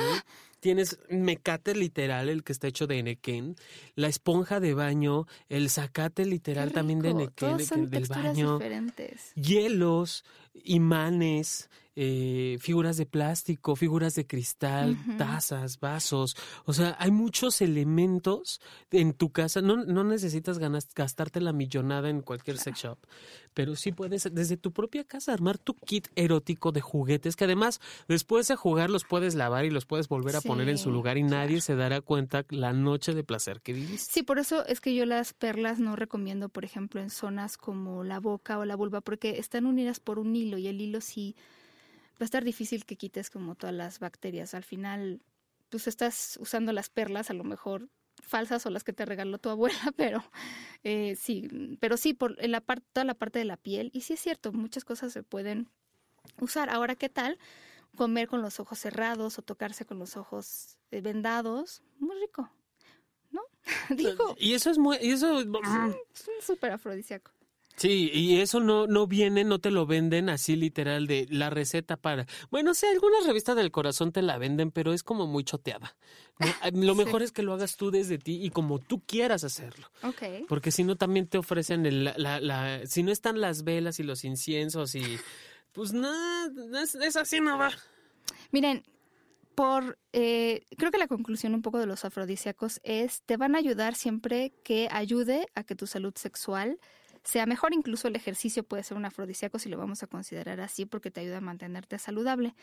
[0.60, 3.56] Tienes mecate literal, el que está hecho de Enequén,
[3.96, 7.58] la esponja de baño, el zacate literal también de Enequén,
[7.90, 8.58] del baño.
[8.58, 9.32] Diferentes.
[9.34, 10.24] Hielos,
[10.54, 16.36] imanes, eh, figuras de plástico, figuras de cristal, tazas, vasos.
[16.64, 19.60] O sea, hay muchos elementos en tu casa.
[19.60, 20.58] No, no necesitas
[20.94, 22.98] gastarte la millonada en cualquier sex shop,
[23.54, 27.80] pero sí puedes desde tu propia casa armar tu kit erótico de juguetes que además
[28.08, 31.18] después de jugar los puedes lavar y los puedes volver a poner en su lugar
[31.18, 34.12] y nadie se dará cuenta la noche de placer que viviste.
[34.12, 38.04] Sí, por eso es que yo las perlas no recomiendo, por ejemplo, en zonas como
[38.04, 41.36] la boca o la vulva, porque están unidas por un hilo y el hilo sí
[42.14, 44.54] va a estar difícil que quites como todas las bacterias.
[44.54, 45.22] Al final,
[45.68, 47.88] pues estás usando las perlas, a lo mejor
[48.22, 50.24] falsas o las que te regaló tu abuela, pero
[50.84, 53.90] eh, sí, pero sí, por la parte, toda la parte de la piel.
[53.94, 55.68] Y sí es cierto, muchas cosas se pueden
[56.40, 56.70] usar.
[56.70, 57.38] Ahora, ¿qué tal?
[57.96, 62.50] comer con los ojos cerrados o tocarse con los ojos eh, vendados, muy rico,
[63.30, 63.42] ¿no?
[63.90, 67.32] Digo, Y eso es muy, y eso, es súper afrodisíaco.
[67.80, 71.96] Sí, y eso no, no viene, no te lo venden así literal de la receta
[71.96, 72.26] para.
[72.50, 75.96] Bueno, sí, algunas revistas del corazón te la venden, pero es como muy choteada.
[76.38, 76.46] ¿no?
[76.60, 77.04] Ah, Lo Sí.
[77.04, 79.90] mejor es que lo hagas tú desde ti y como tú quieras hacerlo.
[80.02, 80.22] Ok.
[80.48, 83.98] Porque si no, también te ofrecen el, la, la, la- si no están las velas
[83.98, 85.02] y los inciensos y
[85.72, 86.50] pues nada,
[86.82, 87.70] es, es así no va.
[88.52, 88.82] Miren,
[89.54, 93.58] por eh, creo que la conclusión un poco de los afrodisíacos es te van a
[93.58, 96.78] ayudar siempre que ayude a que tu salud sexual
[97.22, 97.72] sea mejor.
[97.74, 101.20] Incluso el ejercicio puede ser un afrodisíaco si lo vamos a considerar así porque te
[101.20, 102.54] ayuda a mantenerte saludable.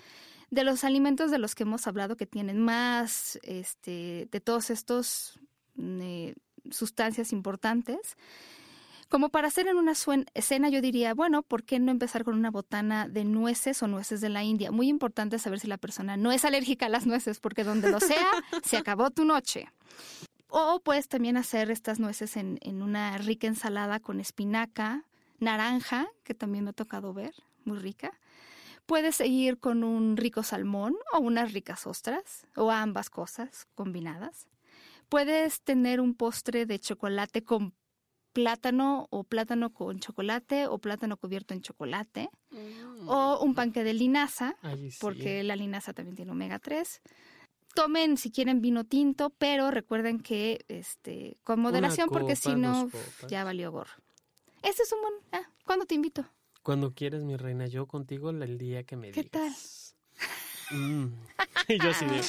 [0.49, 5.39] De los alimentos de los que hemos hablado que tienen más este, de todos estos
[5.75, 6.35] mm, eh,
[6.71, 8.17] sustancias importantes.
[9.09, 9.93] Como para hacer en una
[10.33, 14.19] escena, yo diría, bueno, ¿por qué no empezar con una botana de nueces o nueces
[14.19, 14.69] de la India?
[14.69, 18.01] Muy importante saber si la persona no es alérgica a las nueces, porque donde lo
[18.01, 18.27] sea,
[18.63, 19.69] se acabó tu noche.
[20.49, 25.03] O puedes también hacer estas nueces en, en una rica ensalada con espinaca,
[25.39, 27.33] naranja, que también me ha tocado ver,
[27.65, 28.11] muy rica.
[28.85, 34.47] Puedes seguir con un rico salmón o unas ricas ostras, o ambas cosas combinadas.
[35.09, 37.73] Puedes tener un postre de chocolate con
[38.31, 42.29] plátano o plátano con chocolate o plátano cubierto en chocolate
[43.07, 44.97] o un panque de linaza, Ay, sí.
[45.01, 47.01] porque la linaza también tiene omega 3.
[47.77, 52.89] Tomen si quieren vino tinto, pero recuerden que este con moderación porque si no
[53.27, 53.93] ya valió gorro.
[54.63, 55.13] Este es un buen...
[55.31, 56.25] Ah, ¿Cuándo te invito?
[56.63, 59.95] Cuando quieres, mi reina, yo contigo el día que me ¿Qué digas.
[60.71, 61.05] Mm.
[61.69, 62.21] Y yo así de,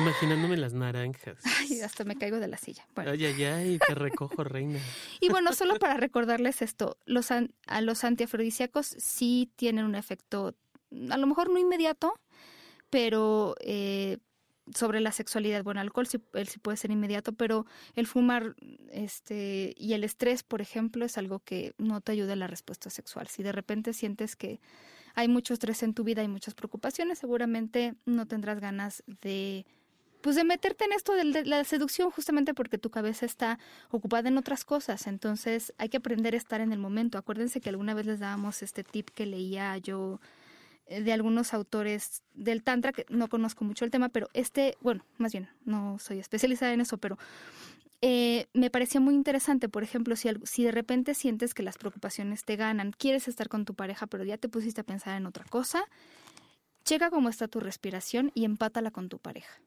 [0.00, 1.36] imaginándome las naranjas.
[1.58, 2.86] Ay, hasta me caigo de la silla.
[2.94, 4.78] Bueno, Ay, ay, ay, te recojo, reina.
[5.20, 10.54] Y bueno, solo para recordarles esto, los an- a los antiafrodisíacos sí tienen un efecto,
[11.10, 12.14] a lo mejor no inmediato,
[12.88, 14.16] pero eh,
[14.74, 15.62] sobre la sexualidad.
[15.64, 18.54] Bueno, alcohol sí, él sí puede ser inmediato, pero el fumar
[18.90, 22.90] este, y el estrés, por ejemplo, es algo que no te ayuda a la respuesta
[22.90, 23.28] sexual.
[23.28, 24.60] Si de repente sientes que
[25.14, 29.66] hay mucho estrés en tu vida y muchas preocupaciones, seguramente no tendrás ganas de
[30.20, 33.58] pues de meterte en esto de la seducción justamente porque tu cabeza está
[33.90, 35.06] ocupada en otras cosas.
[35.06, 37.18] Entonces hay que aprender a estar en el momento.
[37.18, 40.20] Acuérdense que alguna vez les dábamos este tip que leía yo
[40.88, 45.32] de algunos autores del Tantra, que no conozco mucho el tema, pero este, bueno, más
[45.32, 47.18] bien, no soy especializada en eso, pero
[48.00, 49.68] eh, me parecía muy interesante.
[49.68, 53.64] Por ejemplo, si, si de repente sientes que las preocupaciones te ganan, quieres estar con
[53.64, 55.84] tu pareja, pero ya te pusiste a pensar en otra cosa,
[56.84, 59.60] checa cómo está tu respiración y empátala con tu pareja.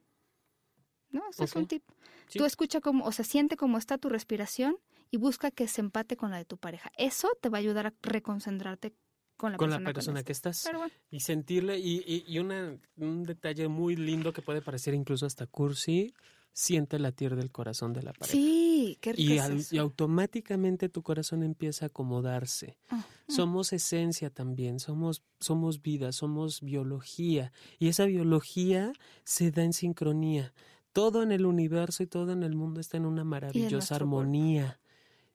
[1.10, 1.24] ¿No?
[1.30, 1.84] Ese es un tip.
[2.28, 2.40] Sí.
[2.40, 4.78] Tú escucha cómo, o sea, siente cómo está tu respiración
[5.12, 6.90] y busca que se empate con la de tu pareja.
[6.98, 8.94] Eso te va a ayudar a reconcentrarte
[9.42, 10.62] con la Con la persona, que estás.
[10.66, 14.94] Pero bueno, Y sentirle, y, y, y una, un detalle muy lindo que puede parecer
[14.94, 16.14] incluso hasta cursi,
[16.54, 18.34] siente latir del corazón de la pareja.
[18.38, 19.76] sí, qué rico Y, es al- eso.
[19.76, 22.78] y automáticamente tu corazón empieza a acomodarse.
[22.90, 27.52] Ah, Somos esencia también, somos, somos vida, somos biología.
[27.80, 28.92] Y esa biología
[29.24, 30.54] se da en sincronía.
[30.92, 34.20] Todo en el universo y todo en el mundo está en una maravillosa cuerpo.
[34.20, 34.80] armonía.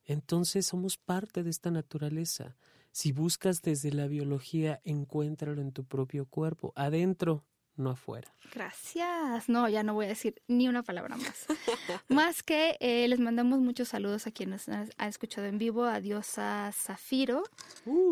[0.05, 2.57] Entonces somos parte de esta naturaleza.
[2.99, 7.45] Si buscas desde la biología, encuéntralo en tu propio cuerpo, adentro,
[7.77, 8.29] no afuera.
[8.55, 9.49] Gracias.
[9.49, 11.47] No, ya no voy a decir ni una palabra más.
[12.09, 15.85] más que eh, les mandamos muchos saludos a quienes ha ha escuchado en vivo.
[15.85, 17.43] Adiós a Zafiro.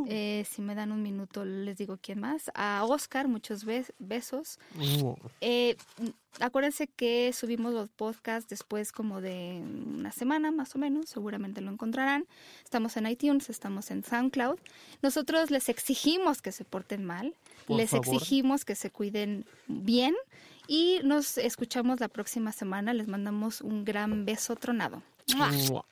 [0.09, 2.51] Eh, si me dan un minuto, les digo quién más.
[2.55, 4.59] A Oscar, muchos bes- besos.
[5.03, 5.77] Uh, Eh,
[6.41, 11.71] acuérdense que subimos los podcasts después como de una semana más o menos, seguramente lo
[11.71, 12.27] encontrarán.
[12.65, 14.59] Estamos en iTunes, estamos en SoundCloud.
[15.03, 17.35] Nosotros les exigimos que se porten mal,
[17.67, 18.07] Por les favor.
[18.07, 20.15] exigimos que se cuiden bien
[20.67, 22.95] y nos escuchamos la próxima semana.
[22.95, 25.03] Les mandamos un gran beso tronado.
[25.37, 25.85] ¡Mua!